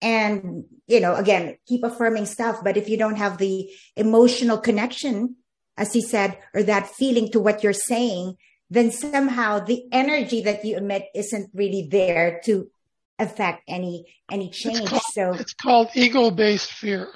and, 0.01 0.65
you 0.87 0.99
know, 0.99 1.15
again, 1.15 1.57
keep 1.67 1.83
affirming 1.83 2.25
stuff. 2.25 2.63
But 2.63 2.77
if 2.77 2.89
you 2.89 2.97
don't 2.97 3.17
have 3.17 3.37
the 3.37 3.69
emotional 3.95 4.57
connection 4.57 5.35
as 5.81 5.91
he 5.91 6.01
said, 6.01 6.37
or 6.53 6.61
that 6.61 6.87
feeling 6.89 7.31
to 7.31 7.39
what 7.39 7.63
you're 7.63 7.73
saying, 7.73 8.37
then 8.69 8.91
somehow 8.91 9.59
the 9.59 9.83
energy 9.91 10.43
that 10.43 10.63
you 10.63 10.77
emit 10.77 11.05
isn't 11.15 11.49
really 11.55 11.87
there 11.89 12.39
to 12.45 12.69
affect 13.17 13.63
any 13.67 14.05
any 14.29 14.51
change. 14.51 14.79
It's 14.81 14.89
called, 14.89 15.01
so 15.13 15.33
it's 15.33 15.53
called 15.55 15.89
ego-based 15.95 16.71
fear. 16.71 17.07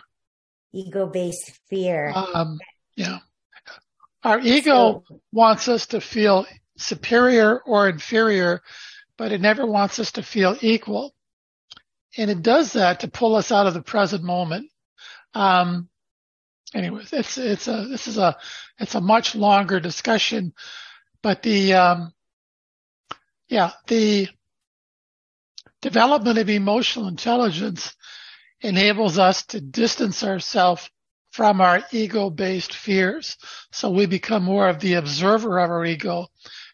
Ego-based 0.74 1.52
fear. 1.70 2.12
Um, 2.16 2.58
yeah, 2.96 3.20
our 4.24 4.40
ego 4.40 5.04
so, 5.08 5.22
wants 5.32 5.68
us 5.68 5.86
to 5.88 6.02
feel 6.02 6.48
superior 6.76 7.60
or 7.60 7.88
inferior, 7.88 8.64
but 9.16 9.32
it 9.32 9.42
never 9.42 9.66
wants 9.66 10.00
us 10.00 10.14
to 10.14 10.24
feel 10.24 10.58
equal, 10.62 11.14
and 12.18 12.32
it 12.32 12.42
does 12.42 12.74
that 12.74 13.02
to 13.02 13.08
pull 13.08 13.36
us 13.36 13.52
out 13.52 13.68
of 13.68 13.76
the 13.76 13.84
present 13.84 14.24
moment. 14.24 14.72
Um, 15.36 15.88
anyways, 16.76 17.14
it's 17.14 17.38
it's 17.38 17.68
a 17.68 17.88
this 17.90 18.08
is 18.08 18.18
a 18.18 18.38
it's 18.78 18.96
a 18.96 19.02
much 19.02 19.34
longer 19.34 19.80
discussion, 19.80 20.54
but 21.24 21.42
the 21.42 21.74
um, 21.74 22.14
yeah 23.48 23.72
the 23.88 24.28
development 25.82 26.38
of 26.38 26.50
emotional 26.50 27.08
intelligence 27.08 27.96
enables 28.62 29.18
us 29.18 29.46
to 29.46 29.62
distance 29.62 30.24
ourselves 30.24 30.90
from 31.32 31.60
our 31.60 31.84
ego-based 31.92 32.74
fears, 32.74 33.38
so 33.72 33.90
we 33.90 34.06
become 34.06 34.44
more 34.44 34.70
of 34.70 34.80
the 34.80 34.94
observer 34.94 35.60
of 35.60 35.70
our 35.70 35.86
ego, 35.86 36.28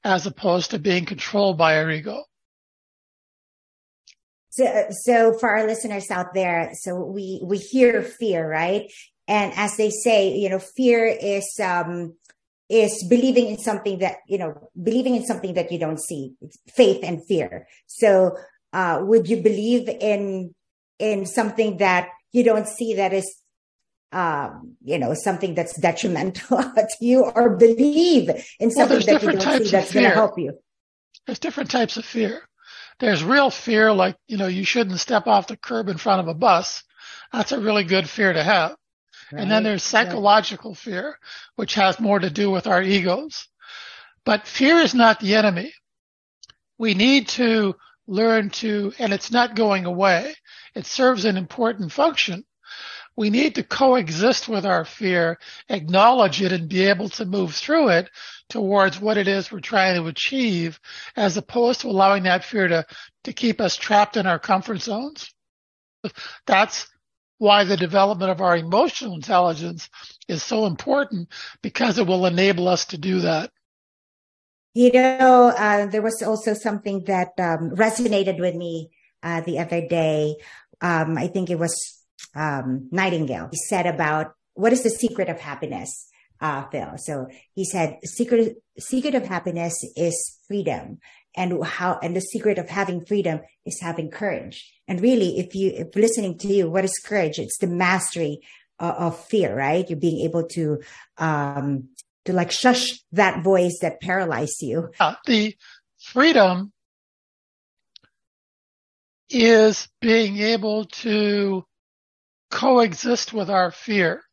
as 0.04 0.28
opposed 0.28 0.72
to 0.72 0.80
being 0.80 1.06
controlled 1.06 1.58
by 1.58 1.78
our 1.78 1.90
ego. 1.90 2.24
So, 4.52 4.86
so 4.92 5.34
for 5.40 5.50
our 5.50 5.66
listeners 5.66 6.12
out 6.12 6.34
there, 6.36 6.72
so 6.74 6.96
we, 6.96 7.40
we 7.42 7.58
hear 7.58 8.04
fear, 8.04 8.48
right? 8.48 8.92
And 9.32 9.54
as 9.56 9.78
they 9.78 9.92
say, 9.92 10.36
you 10.36 10.50
know, 10.50 10.60
fear 10.60 11.06
is, 11.06 11.58
um, 11.64 12.16
is 12.68 13.06
believing 13.10 13.48
in 13.48 13.58
something 13.60 14.00
that, 14.00 14.18
you 14.28 14.38
know, 14.38 14.70
believing 14.76 15.16
in 15.16 15.26
something 15.26 15.54
that 15.54 15.72
you 15.72 15.80
don't 15.80 16.02
see, 16.02 16.34
faith 16.68 17.00
and 17.02 17.26
fear. 17.26 17.66
So, 17.88 18.36
uh, 18.74 19.00
would 19.04 19.30
you 19.30 19.38
believe 19.38 19.88
in, 19.88 20.54
in 21.00 21.26
something 21.26 21.78
that 21.78 22.10
you 22.34 22.44
don't 22.44 22.68
see 22.68 22.96
that 22.96 23.14
is, 23.14 23.38
um, 24.12 24.76
you 24.84 25.00
know, 25.00 25.14
something 25.14 25.56
that's 25.56 25.80
detrimental 25.80 26.58
to 26.76 26.88
you 27.00 27.24
or 27.24 27.56
believe 27.56 28.30
in 28.60 28.70
something 28.70 28.98
well, 28.98 29.06
that 29.06 29.24
you 29.24 29.32
don't 29.32 29.64
see 29.64 29.72
that's 29.72 29.94
going 29.94 30.10
to 30.10 30.10
help 30.10 30.38
you? 30.38 30.60
There's 31.26 31.40
different 31.40 31.72
types 31.72 31.96
of 31.96 32.04
fear. 32.04 32.42
There's 33.00 33.24
real 33.24 33.50
fear, 33.50 33.94
like, 33.94 34.18
you 34.28 34.36
know, 34.36 34.48
you 34.48 34.66
shouldn't 34.66 35.00
step 35.00 35.26
off 35.26 35.48
the 35.48 35.56
curb 35.56 35.88
in 35.88 35.96
front 35.96 36.20
of 36.20 36.28
a 36.28 36.34
bus. 36.34 36.84
That's 37.32 37.54
a 37.54 37.62
really 37.62 37.86
good 37.86 38.10
fear 38.10 38.34
to 38.34 38.44
have. 38.44 38.76
Right. 39.32 39.42
And 39.42 39.52
then 39.52 39.64
there's 39.64 39.84
psychological 39.84 40.72
right. 40.72 40.78
fear, 40.78 41.20
which 41.56 41.76
has 41.76 42.00
more 42.00 42.20
to 42.20 42.30
do 42.30 42.50
with 42.50 42.68
our 42.68 42.82
egos. 42.82 43.48
But 44.26 44.48
fear 44.48 44.78
is 44.78 44.94
not 44.94 45.20
the 45.20 45.36
enemy. 45.36 45.74
We 46.78 46.94
need 46.94 47.28
to 47.30 47.76
learn 48.08 48.50
to, 48.50 48.94
and 49.00 49.14
it's 49.14 49.32
not 49.32 49.56
going 49.56 49.86
away. 49.86 50.36
It 50.76 50.86
serves 50.86 51.26
an 51.26 51.38
important 51.38 51.92
function. 51.92 52.44
We 53.16 53.30
need 53.30 53.56
to 53.56 53.64
coexist 53.64 54.48
with 54.48 54.66
our 54.66 54.86
fear, 54.86 55.38
acknowledge 55.70 56.42
it 56.42 56.52
and 56.52 56.70
be 56.70 56.86
able 56.86 57.10
to 57.10 57.26
move 57.26 57.54
through 57.54 57.90
it 57.90 58.10
towards 58.50 59.00
what 59.00 59.18
it 59.18 59.28
is 59.28 59.52
we're 59.52 59.60
trying 59.60 59.96
to 59.96 60.08
achieve 60.08 60.80
as 61.16 61.38
opposed 61.38 61.82
to 61.82 61.88
allowing 61.88 62.24
that 62.24 62.46
fear 62.46 62.68
to, 62.68 62.86
to 63.26 63.34
keep 63.34 63.60
us 63.60 63.76
trapped 63.76 64.18
in 64.18 64.28
our 64.28 64.40
comfort 64.40 64.82
zones. 64.82 65.30
That's 66.48 66.88
why 67.42 67.64
the 67.64 67.76
development 67.76 68.30
of 68.30 68.40
our 68.40 68.56
emotional 68.56 69.16
intelligence 69.16 69.90
is 70.28 70.44
so 70.44 70.68
important 70.68 71.28
because 71.64 71.98
it 71.98 72.06
will 72.06 72.28
enable 72.28 72.68
us 72.68 72.86
to 72.86 73.00
do 73.00 73.22
that. 73.22 73.50
You 74.76 74.92
know, 74.94 75.52
uh, 75.58 75.88
there 75.88 76.04
was 76.04 76.22
also 76.22 76.54
something 76.54 77.04
that 77.06 77.30
um, 77.40 77.72
resonated 77.72 78.40
with 78.40 78.54
me 78.54 78.92
uh, 79.24 79.42
the 79.42 79.58
other 79.58 79.82
day. 79.88 80.36
Um, 80.82 81.18
I 81.18 81.30
think 81.30 81.50
it 81.50 81.58
was 81.58 81.76
um, 82.36 82.90
Nightingale. 82.92 83.50
He 83.52 83.58
said 83.58 83.88
about 83.88 84.34
what 84.54 84.72
is 84.72 84.84
the 84.84 84.92
secret 84.92 85.28
of 85.28 85.40
happiness, 85.40 86.10
uh, 86.42 86.70
Phil. 86.70 86.94
So 86.98 87.26
he 87.56 87.66
said, 87.66 87.98
secret 88.04 88.58
secret 88.78 89.16
of 89.16 89.26
happiness 89.26 89.84
is 89.98 90.38
freedom 90.48 91.00
and 91.36 91.64
how 91.64 92.00
and 92.02 92.16
the 92.16 92.22
secret 92.22 92.58
of 92.58 92.70
having 92.70 93.06
freedom 93.06 93.42
is 93.66 93.80
having 93.82 94.10
courage. 94.10 94.74
And 94.88 95.02
really 95.02 95.40
if 95.40 95.56
you 95.56 95.72
if 95.72 95.96
listening 95.96 96.38
to 96.40 96.48
you 96.48 96.70
what 96.70 96.86
is 96.86 97.00
courage? 97.06 97.40
It's 97.40 97.58
the 97.58 97.68
mastery 97.68 98.42
of, 98.80 98.96
of 98.96 99.26
fear 99.26 99.56
right? 99.56 99.90
You're 99.90 100.00
being 100.00 100.26
able 100.26 100.48
to 100.50 100.82
um 101.18 101.90
to 102.26 102.34
like 102.34 102.52
shush 102.52 103.00
that 103.12 103.44
voice 103.44 103.80
that 103.82 104.02
paralyzed 104.02 104.62
you. 104.62 104.92
Uh, 105.00 105.16
the 105.26 105.56
freedom 106.00 106.72
is 109.30 109.88
being 110.02 110.38
able 110.38 110.86
to 110.86 111.66
coexist 112.52 113.34
with 113.34 113.50
our 113.50 113.72
fear. 113.72 114.24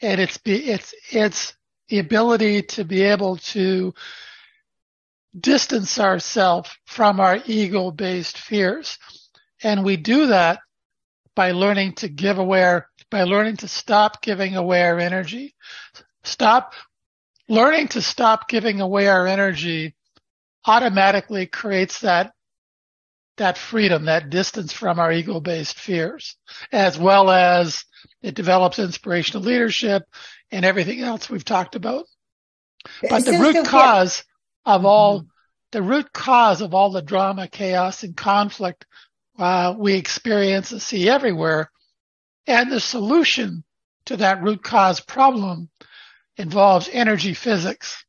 And 0.00 0.20
it's 0.20 0.38
be 0.38 0.56
it's 0.56 0.94
it's 1.10 1.54
the 1.88 1.98
ability 1.98 2.62
to 2.62 2.84
be 2.84 3.02
able 3.02 3.36
to 3.36 3.94
distance 5.38 5.98
ourselves 5.98 6.70
from 6.86 7.20
our 7.20 7.38
ego 7.46 7.90
based 7.90 8.38
fears. 8.38 8.98
And 9.62 9.84
we 9.84 9.96
do 9.96 10.28
that 10.28 10.60
by 11.34 11.52
learning 11.52 11.94
to 11.96 12.08
give 12.08 12.38
away 12.38 12.62
our, 12.62 12.88
by 13.10 13.24
learning 13.24 13.58
to 13.58 13.68
stop 13.68 14.22
giving 14.22 14.56
away 14.56 14.82
our 14.82 14.98
energy. 14.98 15.54
Stop 16.22 16.74
learning 17.48 17.88
to 17.88 18.02
stop 18.02 18.48
giving 18.48 18.80
away 18.80 19.08
our 19.08 19.26
energy 19.26 19.94
automatically 20.66 21.46
creates 21.46 22.00
that 22.00 22.32
that 23.36 23.58
freedom, 23.58 24.04
that 24.04 24.30
distance 24.30 24.72
from 24.72 25.00
our 25.00 25.10
ego 25.10 25.40
based 25.40 25.78
fears, 25.78 26.36
as 26.70 26.96
well 26.96 27.30
as 27.30 27.84
it 28.22 28.36
develops 28.36 28.78
inspirational 28.78 29.42
leadership 29.42 30.04
and 30.52 30.64
everything 30.64 31.00
else 31.00 31.28
we've 31.28 31.44
talked 31.44 31.74
about. 31.74 32.04
But 33.08 33.24
the 33.24 33.32
root 33.32 33.56
so, 33.56 33.64
cause. 33.64 34.22
Of 34.64 34.84
all, 34.84 35.20
mm-hmm. 35.20 35.28
the 35.72 35.82
root 35.82 36.12
cause 36.12 36.60
of 36.60 36.74
all 36.74 36.90
the 36.90 37.02
drama, 37.02 37.48
chaos, 37.48 38.02
and 38.02 38.16
conflict 38.16 38.86
uh, 39.38 39.74
we 39.76 39.94
experience 39.94 40.72
and 40.72 40.80
see 40.80 41.08
everywhere, 41.08 41.70
and 42.46 42.70
the 42.70 42.80
solution 42.80 43.64
to 44.06 44.16
that 44.18 44.42
root 44.42 44.62
cause 44.62 45.00
problem 45.00 45.70
involves 46.36 46.88
energy 46.92 47.34
physics. 47.34 48.04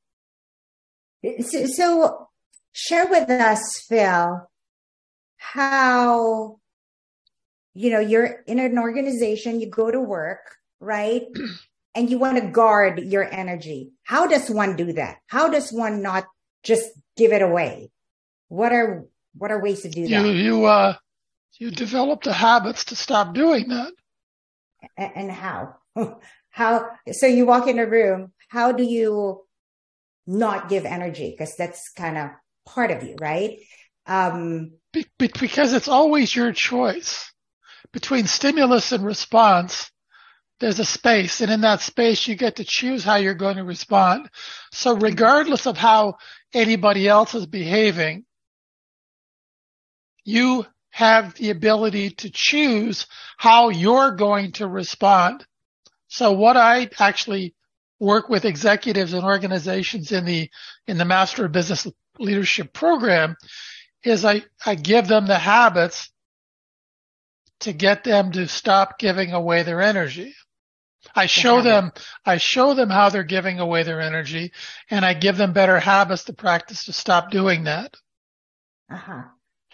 So, 1.41 1.65
so 1.65 2.28
share 2.74 3.08
with 3.08 3.30
us, 3.30 3.86
Phil, 3.89 4.48
how 5.38 6.60
you 7.74 7.89
know 7.89 8.00
you're 8.00 8.44
in 8.46 8.60
an 8.60 8.78
organization, 8.78 9.60
you 9.60 9.70
go 9.70 9.89
to 9.89 10.00
work, 10.00 10.58
right? 10.80 11.24
and 11.96 12.10
you 12.10 12.20
want 12.20 12.38
to 12.38 12.52
guard 12.52 13.00
your 13.00 13.24
energy. 13.24 13.91
How 14.04 14.28
does 14.28 14.50
one 14.50 14.76
do 14.76 14.94
that? 14.94 15.18
How 15.28 15.48
does 15.48 15.72
one 15.72 16.04
not 16.04 16.26
just 16.65 16.89
give 17.15 17.32
it 17.32 17.41
away? 17.41 17.91
What 18.49 18.73
are 18.73 19.06
what 19.38 19.51
are 19.51 19.62
ways 19.62 19.84
to 19.84 19.89
do 19.89 20.01
you, 20.01 20.08
that? 20.10 20.36
You 20.36 20.65
uh 20.65 20.95
you 21.58 21.71
develop 21.71 22.23
the 22.23 22.34
habits 22.34 22.86
to 22.86 22.95
stop 22.95 23.34
doing 23.34 23.69
that. 23.69 23.93
And 24.97 25.32
how? 25.32 25.75
How 26.49 26.88
so 27.12 27.28
you 27.28 27.45
walk 27.45 27.67
in 27.67 27.80
a 27.80 27.86
room, 27.86 28.32
how 28.47 28.71
do 28.71 28.84
you 28.84 29.43
not 30.25 30.69
give 30.69 30.86
energy? 30.86 31.32
Because 31.32 31.58
that's 31.58 31.91
kind 31.91 32.17
of 32.17 32.30
part 32.65 32.91
of 32.91 33.04
you, 33.04 33.17
right? 33.19 33.60
Um 34.08 34.71
be, 34.93 35.06
be, 35.19 35.30
because 35.38 35.73
it's 35.73 35.89
always 35.89 36.34
your 36.34 36.54
choice 36.54 37.30
between 37.91 38.25
stimulus 38.25 38.93
and 38.93 39.06
response 39.06 39.91
there's 40.60 40.80
a 40.80 40.86
space 40.86 41.41
and 41.41 41.52
in 41.52 41.62
that 41.62 41.82
space 41.82 42.28
you 42.28 42.36
get 42.36 42.58
to 42.58 42.63
choose 42.63 43.04
how 43.04 43.15
you're 43.15 43.34
going 43.34 43.58
to 43.58 43.63
respond. 43.63 44.30
So 44.72 44.96
regardless 44.96 45.65
of 45.68 45.78
how 45.78 46.15
anybody 46.54 47.08
else 47.08 47.36
is 47.36 47.46
behaving, 47.46 48.26
you 50.24 50.65
have 50.91 51.36
the 51.36 51.50
ability 51.50 52.12
to 52.12 52.32
choose 52.34 53.06
how 53.38 53.70
you're 53.70 54.12
going 54.12 54.54
to 54.54 54.68
respond. 54.68 55.46
So 56.08 56.32
what 56.32 56.56
I 56.56 56.89
actually 57.00 57.54
work 58.00 58.30
with 58.30 58.46
executives 58.46 59.13
and 59.13 59.24
organizations 59.26 60.12
in 60.12 60.26
the, 60.26 60.50
in 60.88 60.98
the 60.98 61.06
Master 61.06 61.46
of 61.46 61.52
Business 61.52 61.86
Leadership 62.18 62.72
program 62.72 63.36
is 64.04 64.24
I, 64.24 64.44
I 64.65 64.76
give 64.76 65.08
them 65.08 65.28
the 65.28 65.38
habits 65.38 66.10
to 67.62 67.74
get 67.74 68.04
them 68.04 68.32
to 68.32 68.48
stop 68.48 68.98
giving 68.98 69.34
away 69.34 69.63
their 69.63 69.82
energy. 69.82 70.34
I 71.13 71.26
show 71.28 71.62
them, 71.62 71.91
I 72.26 72.38
show 72.38 72.74
them 72.74 72.89
how 72.89 73.10
they're 73.10 73.24
giving 73.24 73.60
away 73.60 73.84
their 73.84 74.02
energy 74.02 74.52
and 74.89 75.06
I 75.06 75.13
give 75.13 75.38
them 75.38 75.54
better 75.54 75.80
habits 75.80 76.26
to 76.26 76.34
practice 76.34 76.86
to 76.86 76.94
stop 76.94 77.32
doing 77.32 77.65
that. 77.65 77.96
Uh 78.91 78.96
huh. 78.96 79.22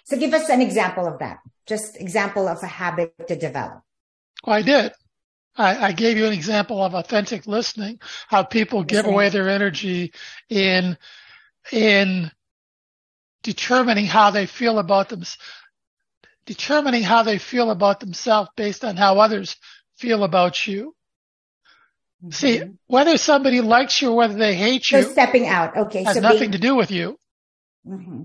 So 0.03 0.17
give 0.17 0.33
us 0.33 0.49
an 0.49 0.61
example 0.61 1.07
of 1.07 1.19
that. 1.19 1.39
Just 1.65 1.99
example 1.99 2.47
of 2.47 2.61
a 2.63 2.67
habit 2.67 3.13
to 3.27 3.35
develop. 3.35 3.81
Well, 4.43 4.55
I 4.55 4.61
did. 4.61 4.91
I, 5.55 5.87
I 5.87 5.91
gave 5.91 6.17
you 6.17 6.25
an 6.25 6.33
example 6.33 6.81
of 6.81 6.93
authentic 6.93 7.45
listening, 7.45 7.99
how 8.27 8.43
people 8.43 8.83
give 8.83 9.05
away 9.05 9.29
their 9.29 9.49
energy 9.49 10.13
in, 10.49 10.97
in 11.71 12.31
determining 13.43 14.05
how 14.05 14.31
they 14.31 14.45
feel 14.45 14.79
about 14.79 15.09
them, 15.09 15.23
determining 16.45 17.03
how 17.03 17.23
they 17.23 17.37
feel 17.37 17.69
about 17.69 17.99
themselves 17.99 18.49
based 18.55 18.85
on 18.85 18.95
how 18.95 19.19
others 19.19 19.57
feel 19.97 20.23
about 20.23 20.65
you. 20.67 20.95
Mm-hmm. 22.23 22.31
See, 22.31 22.61
whether 22.87 23.17
somebody 23.17 23.61
likes 23.61 24.01
you 24.01 24.11
or 24.11 24.15
whether 24.15 24.35
they 24.35 24.53
hate 24.53 24.91
you. 24.91 25.01
So 25.01 25.11
stepping 25.11 25.47
out. 25.47 25.75
Okay. 25.75 26.03
Has 26.03 26.15
so 26.15 26.21
nothing 26.21 26.39
being, 26.39 26.51
to 26.51 26.57
do 26.59 26.75
with 26.75 26.91
you. 26.91 27.17
Mm-hmm. 27.87 28.23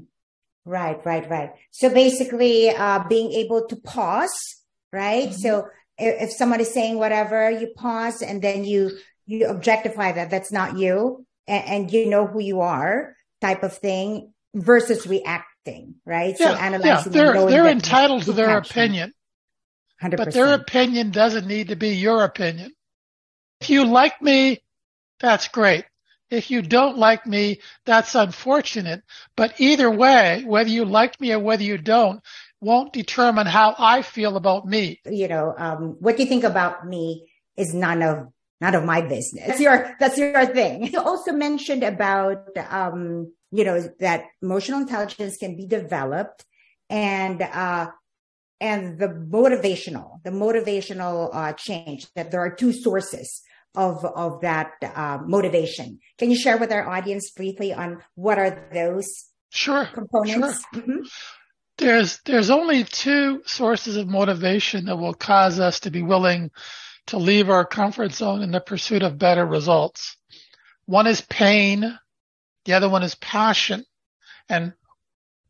Right, 0.66 1.04
right, 1.06 1.30
right. 1.30 1.52
So 1.70 1.88
basically, 1.88 2.70
uh, 2.70 3.04
being 3.08 3.32
able 3.32 3.66
to 3.68 3.76
pause, 3.76 4.56
right? 4.92 5.28
Mm-hmm. 5.28 5.38
So 5.38 5.68
if, 5.96 6.22
if 6.22 6.32
someone 6.32 6.60
is 6.60 6.72
saying 6.74 6.98
whatever, 6.98 7.50
you 7.50 7.68
pause 7.74 8.20
and 8.20 8.42
then 8.42 8.64
you, 8.64 8.98
you 9.24 9.46
objectify 9.46 10.12
that 10.12 10.30
that's 10.30 10.52
not 10.52 10.76
you 10.76 11.24
and, 11.46 11.64
and 11.66 11.92
you 11.92 12.06
know 12.06 12.26
who 12.26 12.40
you 12.40 12.60
are 12.60 13.16
type 13.40 13.62
of 13.62 13.72
thing 13.78 14.32
versus 14.54 15.06
reacting, 15.06 15.94
right? 16.04 16.36
Yeah, 16.38 16.54
so 16.54 16.60
analyzing. 16.60 17.12
Yeah, 17.12 17.32
they're, 17.32 17.46
they're 17.46 17.68
entitled 17.68 18.24
to 18.24 18.32
their 18.32 18.58
opinion. 18.58 19.14
100%. 20.02 20.16
But 20.18 20.34
their 20.34 20.52
opinion 20.52 21.10
doesn't 21.10 21.46
need 21.46 21.68
to 21.68 21.76
be 21.76 21.96
your 21.96 22.24
opinion. 22.24 22.72
If 23.60 23.70
you 23.70 23.84
like 23.84 24.20
me, 24.20 24.62
that's 25.20 25.48
great. 25.48 25.84
If 26.30 26.50
you 26.50 26.60
don't 26.60 26.98
like 26.98 27.26
me, 27.26 27.60
that's 27.84 28.14
unfortunate. 28.14 29.02
But 29.36 29.60
either 29.60 29.90
way, 29.90 30.42
whether 30.44 30.68
you 30.68 30.84
like 30.84 31.20
me 31.20 31.32
or 31.32 31.38
whether 31.38 31.62
you 31.62 31.78
don't, 31.78 32.20
won't 32.60 32.92
determine 32.92 33.46
how 33.46 33.74
I 33.78 34.02
feel 34.02 34.36
about 34.36 34.66
me. 34.66 35.00
You 35.04 35.28
know, 35.28 35.54
um, 35.56 35.96
what 36.00 36.18
you 36.18 36.26
think 36.26 36.44
about 36.44 36.86
me 36.86 37.28
is 37.56 37.72
none 37.72 38.02
of 38.02 38.28
none 38.60 38.74
of 38.74 38.84
my 38.84 39.02
business. 39.02 39.46
That's 39.46 39.60
your 39.60 39.94
that's 40.00 40.18
your 40.18 40.46
thing. 40.46 40.86
You 40.92 41.00
also 41.04 41.32
mentioned 41.32 41.84
about 41.84 42.48
um, 42.70 43.32
you 43.52 43.64
know 43.64 43.80
that 44.00 44.24
emotional 44.42 44.80
intelligence 44.80 45.36
can 45.36 45.56
be 45.56 45.66
developed 45.66 46.44
and 46.90 47.42
uh, 47.42 47.90
and 48.60 48.98
the 48.98 49.08
motivational 49.08 50.22
the 50.24 50.30
motivational 50.30 51.30
uh, 51.32 51.52
change 51.52 52.06
that 52.14 52.30
there 52.30 52.40
are 52.40 52.54
two 52.54 52.72
sources 52.72 53.42
of 53.74 54.04
of 54.04 54.40
that 54.40 54.72
uh, 54.82 55.18
motivation. 55.24 55.98
Can 56.18 56.30
you 56.30 56.36
share 56.36 56.56
with 56.56 56.72
our 56.72 56.88
audience 56.88 57.30
briefly 57.30 57.72
on 57.74 58.02
what 58.14 58.38
are 58.38 58.68
those 58.72 59.26
sure 59.50 59.86
components? 59.92 60.64
Sure. 60.72 60.82
Mm-hmm. 60.82 61.02
There's 61.78 62.20
there's 62.24 62.50
only 62.50 62.84
two 62.84 63.42
sources 63.44 63.96
of 63.96 64.08
motivation 64.08 64.86
that 64.86 64.96
will 64.96 65.14
cause 65.14 65.60
us 65.60 65.80
to 65.80 65.90
be 65.90 66.02
willing 66.02 66.50
to 67.08 67.18
leave 67.18 67.50
our 67.50 67.64
comfort 67.64 68.12
zone 68.12 68.42
in 68.42 68.50
the 68.50 68.60
pursuit 68.60 69.02
of 69.02 69.18
better 69.18 69.44
results. 69.44 70.16
One 70.86 71.06
is 71.06 71.20
pain, 71.20 71.98
the 72.64 72.72
other 72.72 72.88
one 72.88 73.02
is 73.02 73.14
passion. 73.14 73.84
And 74.48 74.72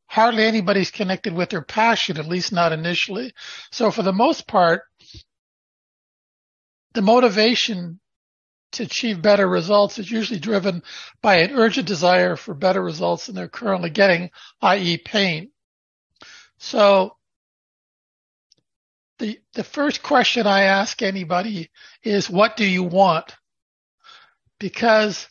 hardly 0.07 0.45
anybody's 0.45 0.90
connected 0.90 1.33
with 1.33 1.51
their 1.51 1.62
passion, 1.62 2.19
at 2.19 2.29
least 2.29 2.53
not 2.53 2.73
initially. 2.73 3.33
So 3.71 3.90
for 3.90 4.03
the 4.03 4.12
most 4.12 4.47
part, 4.47 4.83
the 6.95 7.03
motivation 7.03 8.01
to 8.73 8.85
achieve 8.85 9.23
better 9.23 9.47
results 9.47 9.99
is 9.99 10.11
usually 10.11 10.40
driven 10.40 10.83
by 11.23 11.37
an 11.37 11.53
urgent 11.53 11.87
desire 11.87 12.37
for 12.37 12.55
better 12.55 12.83
results 12.83 13.27
than 13.27 13.35
they're 13.35 13.49
currently 13.49 13.90
getting, 13.90 14.31
i.e. 14.62 14.99
pain. 14.99 15.51
So 16.59 17.16
the, 19.19 19.38
the 19.55 19.64
first 19.64 20.03
question 20.03 20.47
I 20.47 20.62
ask 20.62 21.01
anybody 21.03 21.71
is, 22.03 22.31
what 22.31 22.57
do 22.57 22.64
you 22.64 22.83
want? 22.83 23.35
Because 24.59 25.29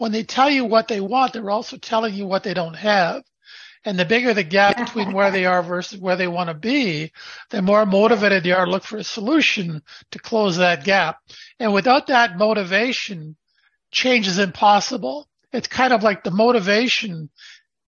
when 0.00 0.12
they 0.12 0.22
tell 0.22 0.48
you 0.48 0.64
what 0.64 0.88
they 0.88 0.98
want, 0.98 1.34
they're 1.34 1.50
also 1.50 1.76
telling 1.76 2.14
you 2.14 2.26
what 2.26 2.42
they 2.42 2.54
don't 2.54 2.72
have. 2.72 3.22
And 3.84 3.98
the 3.98 4.06
bigger 4.06 4.32
the 4.32 4.42
gap 4.42 4.78
between 4.78 5.12
where 5.12 5.30
they 5.30 5.44
are 5.44 5.62
versus 5.62 6.00
where 6.00 6.16
they 6.16 6.26
want 6.26 6.48
to 6.48 6.54
be, 6.54 7.12
the 7.50 7.60
more 7.60 7.84
motivated 7.84 8.42
they 8.42 8.52
are 8.52 8.64
to 8.64 8.70
look 8.70 8.84
for 8.84 8.96
a 8.96 9.04
solution 9.04 9.82
to 10.12 10.18
close 10.18 10.56
that 10.56 10.84
gap. 10.84 11.18
And 11.58 11.74
without 11.74 12.06
that 12.06 12.38
motivation, 12.38 13.36
change 13.90 14.26
is 14.26 14.38
impossible. 14.38 15.28
It's 15.52 15.68
kind 15.68 15.92
of 15.92 16.02
like 16.02 16.24
the 16.24 16.30
motivation 16.30 17.28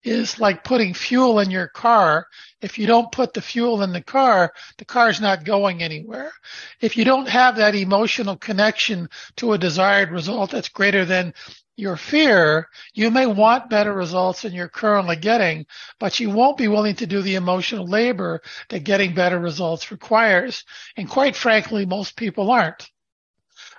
is 0.04 0.38
like 0.38 0.64
putting 0.64 0.92
fuel 0.92 1.38
in 1.38 1.50
your 1.50 1.68
car. 1.68 2.26
If 2.60 2.78
you 2.78 2.86
don't 2.86 3.10
put 3.10 3.32
the 3.32 3.40
fuel 3.40 3.82
in 3.82 3.92
the 3.92 4.02
car, 4.02 4.52
the 4.76 4.84
car's 4.84 5.20
not 5.20 5.44
going 5.44 5.82
anywhere. 5.82 6.32
If 6.80 6.98
you 6.98 7.06
don't 7.06 7.28
have 7.28 7.56
that 7.56 7.74
emotional 7.74 8.36
connection 8.36 9.08
to 9.36 9.52
a 9.52 9.58
desired 9.58 10.10
result 10.10 10.50
that's 10.50 10.68
greater 10.68 11.06
than 11.06 11.32
your 11.76 11.96
fear, 11.96 12.68
you 12.94 13.10
may 13.10 13.26
want 13.26 13.70
better 13.70 13.92
results 13.92 14.42
than 14.42 14.52
you're 14.52 14.68
currently 14.68 15.16
getting, 15.16 15.66
but 15.98 16.20
you 16.20 16.30
won't 16.30 16.58
be 16.58 16.68
willing 16.68 16.96
to 16.96 17.06
do 17.06 17.22
the 17.22 17.36
emotional 17.36 17.86
labor 17.86 18.42
that 18.68 18.84
getting 18.84 19.14
better 19.14 19.38
results 19.38 19.90
requires. 19.90 20.64
And 20.96 21.08
quite 21.08 21.34
frankly, 21.34 21.86
most 21.86 22.16
people 22.16 22.50
aren't. 22.50 22.88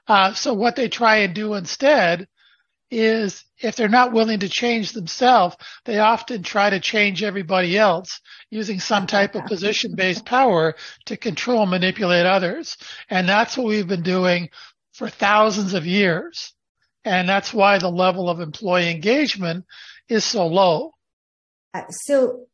Uh, 0.08 0.34
so 0.34 0.54
what 0.54 0.76
they 0.76 0.90
try 0.90 1.18
and 1.18 1.34
do 1.34 1.54
instead 1.54 2.28
is 2.92 3.44
if 3.58 3.76
they're 3.76 3.90
not 3.90 4.12
willing 4.12 4.40
to 4.40 4.50
change 4.50 4.92
themselves, 4.92 5.56
they 5.86 6.00
often 6.00 6.44
try 6.44 6.70
to 6.70 6.80
change 6.80 7.24
everybody 7.24 7.78
else 7.78 8.22
using 8.50 8.80
some 8.80 9.08
type 9.08 9.36
of 9.36 9.46
position 9.46 9.96
based 9.96 10.26
power 10.26 10.76
to 11.06 11.18
control 11.18 11.66
manipulate 11.66 12.26
others. 12.26 12.78
And 13.10 13.28
that's 13.28 13.58
what 13.58 13.68
we've 13.68 13.88
been 13.88 14.04
doing 14.04 14.50
for 14.94 15.10
thousands 15.10 15.74
of 15.74 15.88
years. 15.88 16.54
And 17.06 17.28
that's 17.28 17.54
why 17.54 17.80
the 17.80 17.90
level 17.90 18.30
of 18.30 18.40
employee 18.40 18.90
engagement 18.90 19.66
is 20.08 20.24
so 20.24 20.48
low. 20.48 20.94
Uh, 21.74 21.84
so 21.90 22.46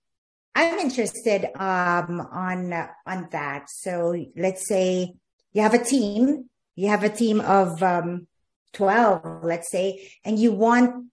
I'm 0.56 0.80
interested 0.80 1.46
um, 1.56 2.20
on 2.20 2.74
on 3.06 3.28
that. 3.32 3.70
So 3.70 4.16
let's 4.36 4.68
say 4.68 5.14
you 5.54 5.62
have 5.62 5.74
a 5.74 5.84
team, 5.84 6.50
you 6.76 6.90
have 6.90 7.04
a 7.04 7.10
team 7.10 7.42
of 7.42 7.82
um, 7.84 8.28
twelve, 8.74 9.44
let's 9.44 9.70
say, 9.70 10.12
and 10.26 10.40
you 10.40 10.52
want 10.52 11.06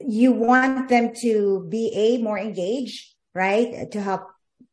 you 0.00 0.32
want 0.32 0.88
them 0.88 1.12
to 1.22 1.66
be 1.68 1.92
a 1.94 2.22
more 2.22 2.38
engaged, 2.38 3.14
right? 3.34 3.90
To 3.92 4.00
help 4.00 4.28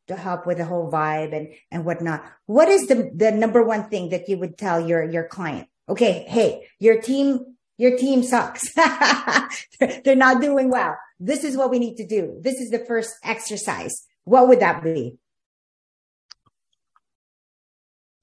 to 0.07 0.15
help 0.15 0.45
with 0.45 0.57
the 0.57 0.65
whole 0.65 0.91
vibe 0.91 1.35
and 1.35 1.53
and 1.69 1.85
whatnot. 1.85 2.23
What 2.45 2.67
is 2.67 2.87
the 2.87 3.11
the 3.15 3.31
number 3.31 3.63
one 3.63 3.89
thing 3.89 4.09
that 4.09 4.27
you 4.27 4.37
would 4.37 4.57
tell 4.57 4.79
your 4.79 5.03
your 5.03 5.27
client? 5.27 5.67
Okay, 5.91 6.25
hey, 6.27 6.67
your 6.79 7.01
team 7.01 7.57
your 7.77 7.97
team 7.97 8.21
sucks. 8.21 8.61
They're 10.03 10.15
not 10.15 10.39
doing 10.39 10.69
well. 10.69 10.97
This 11.19 11.43
is 11.43 11.57
what 11.57 11.71
we 11.71 11.79
need 11.79 11.95
to 11.95 12.05
do. 12.05 12.37
This 12.39 12.59
is 12.59 12.69
the 12.69 12.85
first 12.85 13.15
exercise. 13.23 14.05
What 14.23 14.47
would 14.47 14.59
that 14.59 14.83
be? 14.83 15.17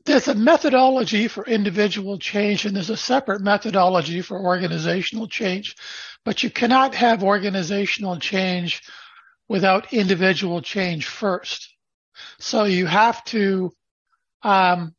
There's 0.05 0.29
a 0.29 0.35
methodology 0.37 1.27
for 1.27 1.45
individual 1.45 2.19
change 2.19 2.65
and 2.65 2.77
there's 2.77 2.89
a 2.89 2.97
separate 2.97 3.43
methodology 3.43 4.23
for 4.23 4.41
organizational 4.41 5.27
change, 5.27 5.75
but 6.25 6.45
you 6.45 6.51
cannot 6.51 6.95
have 6.95 7.25
organizational 7.25 8.19
change 8.21 8.81
without 9.49 9.93
individual 9.93 10.63
change 10.63 11.07
first. 11.07 11.75
So 12.39 12.63
you 12.63 12.87
have 12.87 13.25
to 13.25 13.73
um, 14.43 14.95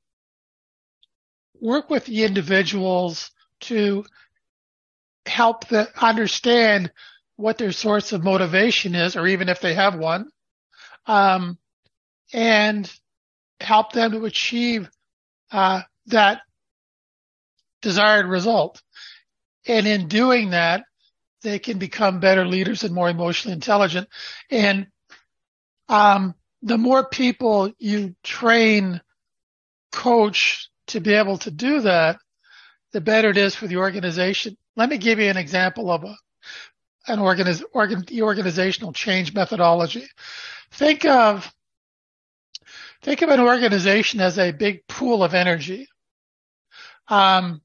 work 1.62 1.90
with 1.90 2.06
the 2.06 2.24
individuals 2.24 3.32
to 3.62 4.06
help 5.26 5.68
them 5.68 5.88
understand 6.02 6.92
what 7.36 7.58
their 7.58 7.72
source 7.72 8.12
of 8.12 8.24
motivation 8.24 8.96
is, 8.96 9.16
or 9.16 9.28
even 9.28 9.50
if 9.50 9.62
they 9.62 9.74
have 9.74 9.98
one, 9.98 10.26
um, 11.06 11.58
and 12.34 12.92
help 13.60 13.92
them 13.94 14.12
to 14.12 14.26
achieve 14.26 14.90
uh, 15.52 15.82
that 16.08 16.42
desired 17.82 18.26
result. 18.26 18.82
And 19.68 19.88
in 19.88 20.08
doing 20.08 20.52
that, 20.52 20.84
they 21.42 21.60
can 21.60 21.78
become 21.78 22.20
better 22.20 22.46
leaders 22.46 22.84
and 22.84 22.94
more 22.94 23.10
emotionally 23.10 23.54
intelligent. 23.54 24.10
And 24.52 24.88
um, 25.88 26.36
the 26.62 26.78
more 26.78 27.08
people 27.08 27.72
you 27.78 28.16
train, 28.24 29.02
coach 29.92 30.69
to 30.90 31.00
be 31.00 31.14
able 31.14 31.38
to 31.40 31.52
do 31.52 31.82
that, 31.82 32.20
the 32.92 33.02
better 33.02 33.30
it 33.30 33.38
is 33.38 33.56
for 33.56 33.68
the 33.68 33.78
organization. 33.78 34.58
Let 34.76 34.90
me 34.90 34.98
give 34.98 35.20
you 35.20 35.30
an 35.30 35.38
example 35.38 35.92
of 35.92 36.04
a, 36.04 36.16
an 37.08 37.20
organiz, 37.20 37.64
organ, 37.74 38.04
organizational 38.22 38.94
change 38.94 39.34
methodology. 39.34 40.06
Think 40.72 41.06
of 41.06 41.52
think 43.02 43.22
of 43.22 43.30
an 43.30 43.40
organization 43.40 44.20
as 44.20 44.38
a 44.38 44.52
big 44.52 44.86
pool 44.88 45.24
of 45.24 45.34
energy. 45.34 45.88
Um, 47.08 47.62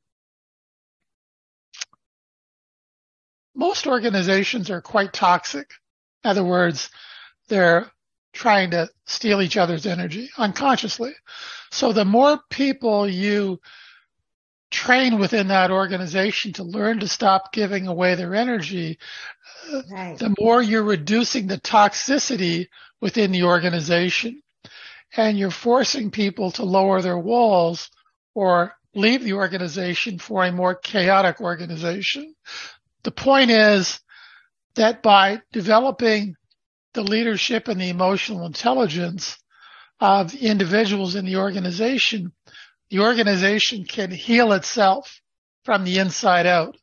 most 3.55 3.87
organizations 3.87 4.71
are 4.71 4.81
quite 4.81 5.13
toxic. 5.13 5.71
In 6.23 6.31
other 6.31 6.45
words, 6.45 6.91
they're 7.49 7.91
trying 8.35 8.73
to 8.73 8.89
steal 9.07 9.41
each 9.41 9.57
other's 9.57 9.87
energy 9.87 10.29
unconsciously. 10.37 11.13
So 11.71 11.93
the 11.93 12.05
more 12.05 12.41
people 12.51 13.09
you 13.09 13.61
train 14.71 15.19
within 15.19 15.49
that 15.49 15.71
organization 15.71 16.53
to 16.55 16.65
learn 16.65 17.01
to 17.01 17.09
stop 17.09 17.53
giving 17.53 17.87
away 17.87 18.17
their 18.17 18.35
energy, 18.35 18.99
right. 19.91 20.19
the 20.19 20.35
more 20.39 20.61
you're 20.61 20.83
reducing 20.83 21.47
the 21.47 21.61
toxicity 21.61 22.67
within 23.01 23.31
the 23.31 23.45
organization. 23.45 24.43
And 25.17 25.39
you're 25.39 25.53
forcing 25.53 26.11
people 26.11 26.51
to 26.53 26.65
lower 26.65 27.01
their 27.01 27.19
walls 27.19 27.89
or 28.35 28.75
leave 28.97 29.23
the 29.23 29.35
organization 29.35 30.19
for 30.19 30.45
a 30.45 30.51
more 30.51 30.75
chaotic 30.75 31.41
organization. 31.41 32.35
The 33.05 33.13
point 33.13 33.51
is 33.51 34.01
that 34.75 35.03
by 35.03 35.43
developing 35.53 36.35
the 36.95 37.03
leadership 37.03 37.69
and 37.69 37.81
the 37.81 37.89
emotional 37.89 38.47
intelligence 38.47 39.37
of 40.01 40.35
individuals 40.35 41.15
in 41.15 41.25
the 41.25 41.37
organization, 41.37 42.33
the 42.91 43.01
organization 43.01 43.85
can 43.85 44.11
heal 44.11 44.53
itself 44.53 45.21
from 45.65 45.85
the 45.85 45.99
inside 45.99 46.47
out. 46.47 46.77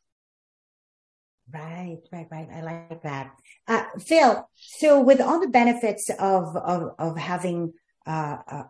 Right, 1.52 1.98
right, 2.10 2.26
right. 2.30 2.48
I 2.54 2.62
like 2.62 3.02
that. 3.02 3.34
Uh, 3.68 3.84
Phil, 4.00 4.48
so 4.56 5.00
with 5.00 5.20
all 5.20 5.40
the 5.40 5.48
benefits 5.48 6.10
of, 6.18 6.56
of, 6.56 6.94
of 6.98 7.18
having, 7.18 7.74
uh, 8.06 8.36
uh, 8.50 8.62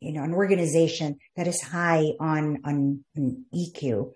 you 0.00 0.12
know, 0.12 0.22
an 0.22 0.32
organization 0.32 1.18
that 1.36 1.46
is 1.46 1.60
high 1.60 2.12
on, 2.20 2.60
on, 2.64 3.04
on 3.16 3.44
EQ, 3.54 4.12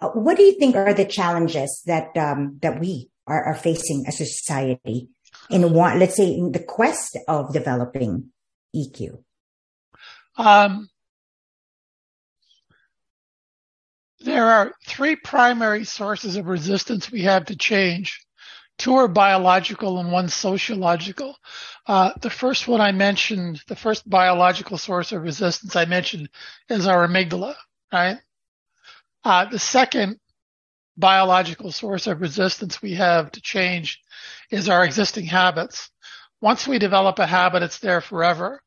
uh, 0.00 0.08
what 0.10 0.36
do 0.36 0.42
you 0.42 0.58
think 0.58 0.76
are 0.76 0.92
the 0.92 1.04
challenges 1.04 1.82
that 1.86 2.14
um, 2.16 2.58
that 2.60 2.78
we 2.78 3.08
are, 3.26 3.44
are, 3.44 3.54
facing 3.54 4.04
as 4.06 4.20
a 4.20 4.26
society 4.26 5.08
in 5.50 5.72
one, 5.72 5.98
let's 5.98 6.16
say, 6.16 6.32
in 6.32 6.52
the 6.52 6.62
quest 6.62 7.16
of 7.28 7.52
developing 7.52 8.30
EQ? 8.74 9.22
Um, 10.36 10.88
there 14.20 14.46
are 14.46 14.72
three 14.86 15.16
primary 15.16 15.84
sources 15.84 16.36
of 16.36 16.46
resistance 16.46 17.10
we 17.10 17.22
have 17.22 17.46
to 17.46 17.56
change. 17.56 18.20
Two 18.78 18.96
are 18.96 19.08
biological 19.08 19.98
and 19.98 20.12
one 20.12 20.28
sociological. 20.28 21.36
Uh, 21.86 22.12
the 22.20 22.28
first 22.28 22.68
one 22.68 22.80
I 22.80 22.92
mentioned, 22.92 23.62
the 23.68 23.76
first 23.76 24.08
biological 24.08 24.76
source 24.76 25.12
of 25.12 25.22
resistance 25.22 25.76
I 25.76 25.86
mentioned 25.86 26.28
is 26.68 26.86
our 26.86 27.06
amygdala, 27.06 27.54
right? 27.92 28.18
Uh, 29.24 29.46
the 29.46 29.58
second 29.58 30.20
biological 30.96 31.72
source 31.72 32.06
of 32.06 32.20
resistance 32.20 32.80
we 32.80 32.94
have 32.94 33.30
to 33.32 33.40
change 33.40 34.00
is 34.50 34.68
our 34.68 34.84
existing 34.84 35.26
habits. 35.26 35.90
Once 36.40 36.66
we 36.66 36.78
develop 36.78 37.18
a 37.18 37.26
habit, 37.26 37.62
it's 37.62 37.78
there 37.78 38.00
forever. 38.00 38.60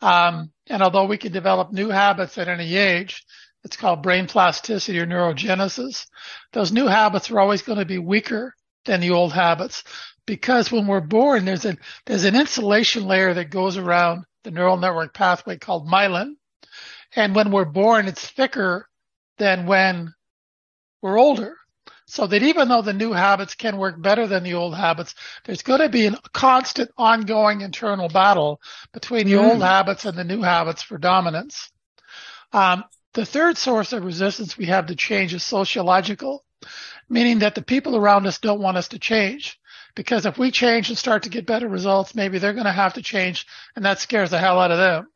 Um, 0.00 0.52
and 0.68 0.82
although 0.82 1.06
we 1.06 1.18
can 1.18 1.32
develop 1.32 1.72
new 1.72 1.88
habits 1.88 2.38
at 2.38 2.48
any 2.48 2.76
age, 2.76 3.24
it's 3.64 3.76
called 3.76 4.02
brain 4.02 4.26
plasticity 4.26 4.98
or 4.98 5.06
neurogenesis. 5.06 6.06
Those 6.52 6.72
new 6.72 6.86
habits 6.86 7.30
are 7.30 7.40
always 7.40 7.62
going 7.62 7.78
to 7.78 7.84
be 7.84 7.98
weaker 7.98 8.54
than 8.86 9.00
the 9.00 9.10
old 9.10 9.32
habits 9.32 9.84
because 10.26 10.72
when 10.72 10.86
we're 10.86 11.00
born, 11.00 11.44
there's 11.44 11.66
a 11.66 11.76
there's 12.06 12.24
an 12.24 12.36
insulation 12.36 13.04
layer 13.04 13.34
that 13.34 13.50
goes 13.50 13.76
around 13.76 14.24
the 14.44 14.50
neural 14.50 14.78
network 14.78 15.12
pathway 15.12 15.58
called 15.58 15.88
myelin. 15.88 16.34
And 17.14 17.34
when 17.34 17.50
we're 17.50 17.64
born, 17.64 18.06
it's 18.06 18.26
thicker 18.26 18.88
than 19.38 19.66
when 19.66 20.14
we're 21.02 21.18
older. 21.18 21.56
So 22.10 22.26
that 22.26 22.42
even 22.42 22.66
though 22.66 22.82
the 22.82 22.92
new 22.92 23.12
habits 23.12 23.54
can 23.54 23.76
work 23.76 24.02
better 24.02 24.26
than 24.26 24.42
the 24.42 24.54
old 24.54 24.74
habits, 24.74 25.14
there's 25.44 25.62
going 25.62 25.78
to 25.78 25.88
be 25.88 26.06
a 26.06 26.16
constant 26.32 26.90
ongoing 26.98 27.60
internal 27.60 28.08
battle 28.08 28.60
between 28.92 29.28
the 29.28 29.34
mm. 29.34 29.48
old 29.48 29.62
habits 29.62 30.04
and 30.04 30.18
the 30.18 30.24
new 30.24 30.42
habits 30.42 30.82
for 30.82 30.98
dominance. 30.98 31.70
Um, 32.52 32.82
the 33.14 33.24
third 33.24 33.56
source 33.56 33.92
of 33.92 34.04
resistance 34.04 34.58
we 34.58 34.66
have 34.66 34.86
to 34.86 34.96
change 34.96 35.34
is 35.34 35.44
sociological, 35.44 36.44
meaning 37.08 37.38
that 37.38 37.54
the 37.54 37.62
people 37.62 37.96
around 37.96 38.26
us 38.26 38.38
don't 38.38 38.60
want 38.60 38.76
us 38.76 38.88
to 38.88 38.98
change. 38.98 39.59
Because 39.94 40.26
if 40.26 40.38
we 40.38 40.50
change 40.50 40.88
and 40.88 40.98
start 40.98 41.24
to 41.24 41.28
get 41.28 41.46
better 41.46 41.68
results, 41.68 42.14
maybe 42.14 42.38
they're 42.38 42.52
going 42.52 42.66
to 42.66 42.72
have 42.72 42.94
to 42.94 43.02
change 43.02 43.46
and 43.76 43.84
that 43.84 43.98
scares 43.98 44.30
the 44.30 44.38
hell 44.38 44.58
out 44.60 44.70
of 44.70 44.78
them. 44.78 45.08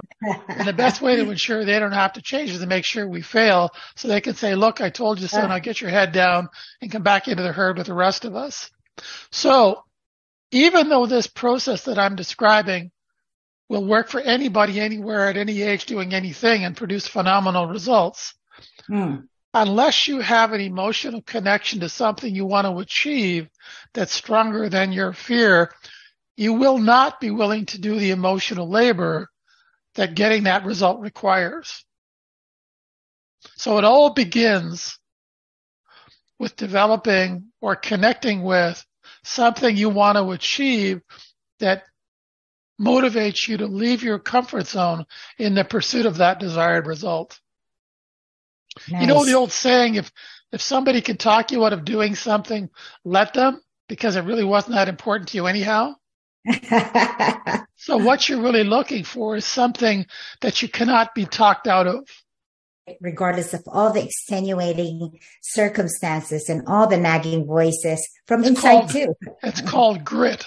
and 0.48 0.66
the 0.66 0.72
best 0.72 1.00
way 1.00 1.16
to 1.16 1.30
ensure 1.30 1.64
they 1.64 1.78
don't 1.78 1.92
have 1.92 2.14
to 2.14 2.22
change 2.22 2.50
is 2.50 2.60
to 2.60 2.66
make 2.66 2.84
sure 2.84 3.08
we 3.08 3.22
fail 3.22 3.70
so 3.96 4.08
they 4.08 4.20
can 4.20 4.34
say, 4.34 4.54
look, 4.54 4.80
I 4.80 4.90
told 4.90 5.20
you 5.20 5.26
so. 5.28 5.46
Now 5.46 5.58
get 5.58 5.80
your 5.80 5.90
head 5.90 6.12
down 6.12 6.48
and 6.80 6.90
come 6.90 7.02
back 7.02 7.28
into 7.28 7.42
the 7.42 7.52
herd 7.52 7.78
with 7.78 7.86
the 7.86 7.94
rest 7.94 8.24
of 8.24 8.34
us. 8.34 8.70
So 9.30 9.84
even 10.50 10.88
though 10.88 11.06
this 11.06 11.26
process 11.26 11.84
that 11.84 11.98
I'm 11.98 12.16
describing 12.16 12.90
will 13.68 13.84
work 13.84 14.08
for 14.08 14.20
anybody 14.20 14.80
anywhere 14.80 15.28
at 15.28 15.36
any 15.36 15.62
age 15.62 15.86
doing 15.86 16.14
anything 16.14 16.64
and 16.64 16.76
produce 16.76 17.06
phenomenal 17.06 17.66
results, 17.66 18.34
hmm 18.86 19.16
unless 19.54 20.08
you 20.08 20.18
have 20.20 20.52
an 20.52 20.60
emotional 20.60 21.22
connection 21.22 21.80
to 21.80 21.88
something 21.88 22.34
you 22.34 22.44
want 22.44 22.66
to 22.66 22.78
achieve 22.78 23.48
that's 23.94 24.12
stronger 24.12 24.68
than 24.68 24.92
your 24.92 25.12
fear, 25.12 25.70
you 26.36 26.54
will 26.54 26.78
not 26.78 27.20
be 27.20 27.30
willing 27.30 27.64
to 27.66 27.80
do 27.80 27.98
the 27.98 28.10
emotional 28.10 28.68
labor 28.68 29.28
that 29.94 30.16
getting 30.16 30.42
that 30.42 30.64
result 30.64 31.00
requires. 31.00 31.84
So 33.56 33.78
it 33.78 33.84
all 33.84 34.12
begins 34.12 34.98
with 36.40 36.56
developing 36.56 37.52
or 37.60 37.76
connecting 37.76 38.42
with 38.42 38.84
something 39.22 39.76
you 39.76 39.88
want 39.88 40.18
to 40.18 40.32
achieve 40.32 41.00
that 41.60 41.84
motivates 42.80 43.46
you 43.46 43.58
to 43.58 43.66
leave 43.66 44.02
your 44.02 44.18
comfort 44.18 44.66
zone 44.66 45.04
in 45.38 45.54
the 45.54 45.64
pursuit 45.64 46.06
of 46.06 46.16
that 46.16 46.40
desired 46.40 46.88
result. 46.88 47.38
Nice. 48.90 49.00
You 49.02 49.06
know 49.06 49.24
the 49.24 49.34
old 49.34 49.52
saying, 49.52 49.94
if 49.96 50.10
if 50.52 50.60
somebody 50.60 51.00
can 51.00 51.16
talk 51.16 51.50
you 51.52 51.64
out 51.64 51.72
of 51.72 51.84
doing 51.84 52.14
something, 52.14 52.70
let 53.04 53.34
them, 53.34 53.60
because 53.88 54.16
it 54.16 54.24
really 54.24 54.44
wasn't 54.44 54.74
that 54.74 54.88
important 54.88 55.28
to 55.30 55.36
you 55.36 55.46
anyhow. 55.46 55.94
so 57.76 57.96
what 57.96 58.28
you're 58.28 58.42
really 58.42 58.64
looking 58.64 59.04
for 59.04 59.36
is 59.36 59.44
something 59.44 60.06
that 60.40 60.62
you 60.62 60.68
cannot 60.68 61.14
be 61.14 61.24
talked 61.24 61.66
out 61.66 61.86
of. 61.86 62.08
Regardless 63.00 63.54
of 63.54 63.62
all 63.66 63.92
the 63.92 64.04
extenuating 64.04 65.18
circumstances 65.42 66.48
and 66.48 66.62
all 66.66 66.86
the 66.86 66.98
nagging 66.98 67.46
voices 67.46 68.06
from 68.26 68.40
It's 68.40 68.50
inside 68.50 68.72
called- 68.80 68.90
too. 68.90 69.14
It's 69.42 69.60
called 69.62 70.04
grit. 70.04 70.46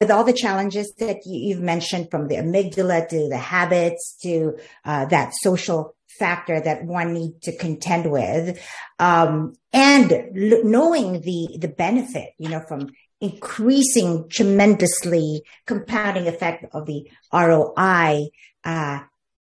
with 0.00 0.10
all 0.10 0.24
the 0.24 0.32
challenges 0.32 0.92
that 0.98 1.18
you, 1.24 1.48
you've 1.48 1.62
mentioned 1.62 2.08
from 2.10 2.26
the 2.28 2.34
amygdala 2.36 3.08
to 3.08 3.28
the 3.28 3.38
habits 3.38 4.16
to 4.22 4.56
uh, 4.84 5.04
that 5.06 5.32
social 5.34 5.94
factor 6.18 6.60
that 6.60 6.84
one 6.84 7.12
need 7.12 7.40
to 7.42 7.56
contend 7.56 8.10
with. 8.10 8.58
Um, 8.98 9.54
and 9.72 10.12
l- 10.12 10.64
knowing 10.64 11.20
the 11.20 11.58
the 11.58 11.68
benefit 11.68 12.30
you 12.38 12.48
know 12.48 12.60
from 12.60 12.88
increasing 13.20 14.28
tremendously 14.28 15.42
compounding 15.66 16.26
effect 16.26 16.64
of 16.74 16.86
the 16.86 17.08
roi 17.32 18.28
uh, 18.64 18.98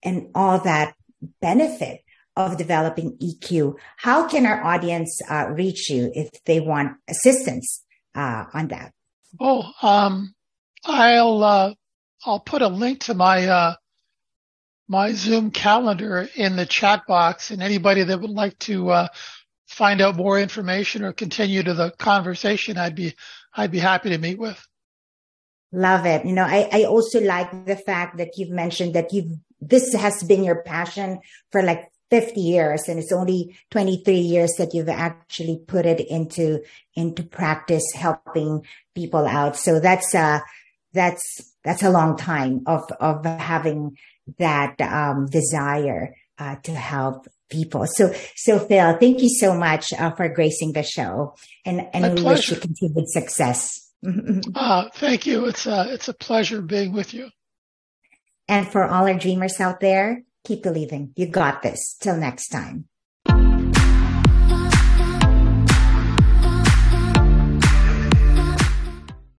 and 0.02 0.28
all 0.34 0.58
that 0.60 0.94
benefit 1.40 2.00
of 2.34 2.56
developing 2.56 3.18
eq 3.18 3.74
how 3.96 4.26
can 4.28 4.46
our 4.46 4.62
audience 4.64 5.20
uh, 5.28 5.48
reach 5.50 5.90
you 5.90 6.10
if 6.14 6.30
they 6.44 6.60
want 6.60 6.96
assistance 7.08 7.82
uh, 8.18 8.44
on 8.52 8.68
that? 8.68 8.92
Oh, 9.40 9.70
um, 9.82 10.34
I'll 10.84 11.42
uh, 11.42 11.74
I'll 12.24 12.40
put 12.40 12.62
a 12.62 12.68
link 12.68 13.00
to 13.02 13.14
my 13.14 13.46
uh, 13.46 13.74
my 14.88 15.12
Zoom 15.12 15.50
calendar 15.50 16.28
in 16.34 16.56
the 16.56 16.66
chat 16.66 17.06
box, 17.06 17.50
and 17.50 17.62
anybody 17.62 18.02
that 18.02 18.20
would 18.20 18.30
like 18.30 18.58
to 18.60 18.90
uh, 18.90 19.08
find 19.66 20.00
out 20.00 20.16
more 20.16 20.40
information 20.40 21.04
or 21.04 21.12
continue 21.12 21.62
to 21.62 21.74
the 21.74 21.90
conversation, 21.92 22.78
I'd 22.78 22.94
be 22.94 23.14
I'd 23.54 23.70
be 23.70 23.78
happy 23.78 24.10
to 24.10 24.18
meet 24.18 24.38
with. 24.38 24.66
Love 25.72 26.06
it. 26.06 26.24
You 26.24 26.32
know, 26.32 26.44
I, 26.44 26.68
I 26.72 26.84
also 26.84 27.20
like 27.20 27.66
the 27.66 27.76
fact 27.76 28.16
that 28.18 28.38
you've 28.38 28.50
mentioned 28.50 28.94
that 28.94 29.12
you've, 29.12 29.32
this 29.60 29.92
has 29.92 30.22
been 30.22 30.42
your 30.42 30.62
passion 30.62 31.20
for 31.52 31.62
like 31.62 31.90
50 32.10 32.40
years 32.40 32.88
and 32.88 32.98
it's 32.98 33.12
only 33.12 33.58
23 33.70 34.14
years 34.14 34.54
that 34.56 34.72
you've 34.72 34.88
actually 34.88 35.60
put 35.66 35.84
it 35.84 36.00
into, 36.00 36.62
into 36.94 37.22
practice, 37.22 37.84
helping 37.94 38.64
people 38.94 39.26
out. 39.26 39.56
So 39.56 39.78
that's, 39.78 40.14
uh, 40.14 40.40
that's, 40.94 41.52
that's 41.64 41.82
a 41.82 41.90
long 41.90 42.16
time 42.16 42.62
of, 42.66 42.90
of 42.98 43.26
having 43.26 43.98
that, 44.38 44.80
um, 44.80 45.26
desire, 45.26 46.14
uh, 46.38 46.56
to 46.62 46.72
help 46.72 47.26
people. 47.50 47.86
So, 47.86 48.12
so 48.36 48.58
Phil, 48.58 48.96
thank 48.98 49.22
you 49.22 49.28
so 49.28 49.54
much, 49.54 49.92
uh, 49.92 50.10
for 50.12 50.28
gracing 50.28 50.72
the 50.72 50.82
show 50.82 51.34
and, 51.64 51.86
and 51.92 52.02
My 52.02 52.14
we 52.14 52.22
wish 52.22 52.50
you 52.50 52.56
continued 52.56 53.08
success. 53.08 53.90
Uh, 54.54 54.88
thank 54.94 55.26
you. 55.26 55.46
It's 55.46 55.66
a 55.66 55.92
it's 55.92 56.08
a 56.08 56.14
pleasure 56.14 56.62
being 56.62 56.92
with 56.92 57.12
you. 57.14 57.30
And 58.46 58.66
for 58.66 58.84
all 58.84 59.06
our 59.06 59.18
dreamers 59.18 59.60
out 59.60 59.80
there, 59.80 60.22
keep 60.44 60.62
believing. 60.62 61.12
You 61.16 61.26
got 61.26 61.62
this. 61.62 61.96
Till 62.00 62.16
next 62.16 62.48
time. 62.48 62.88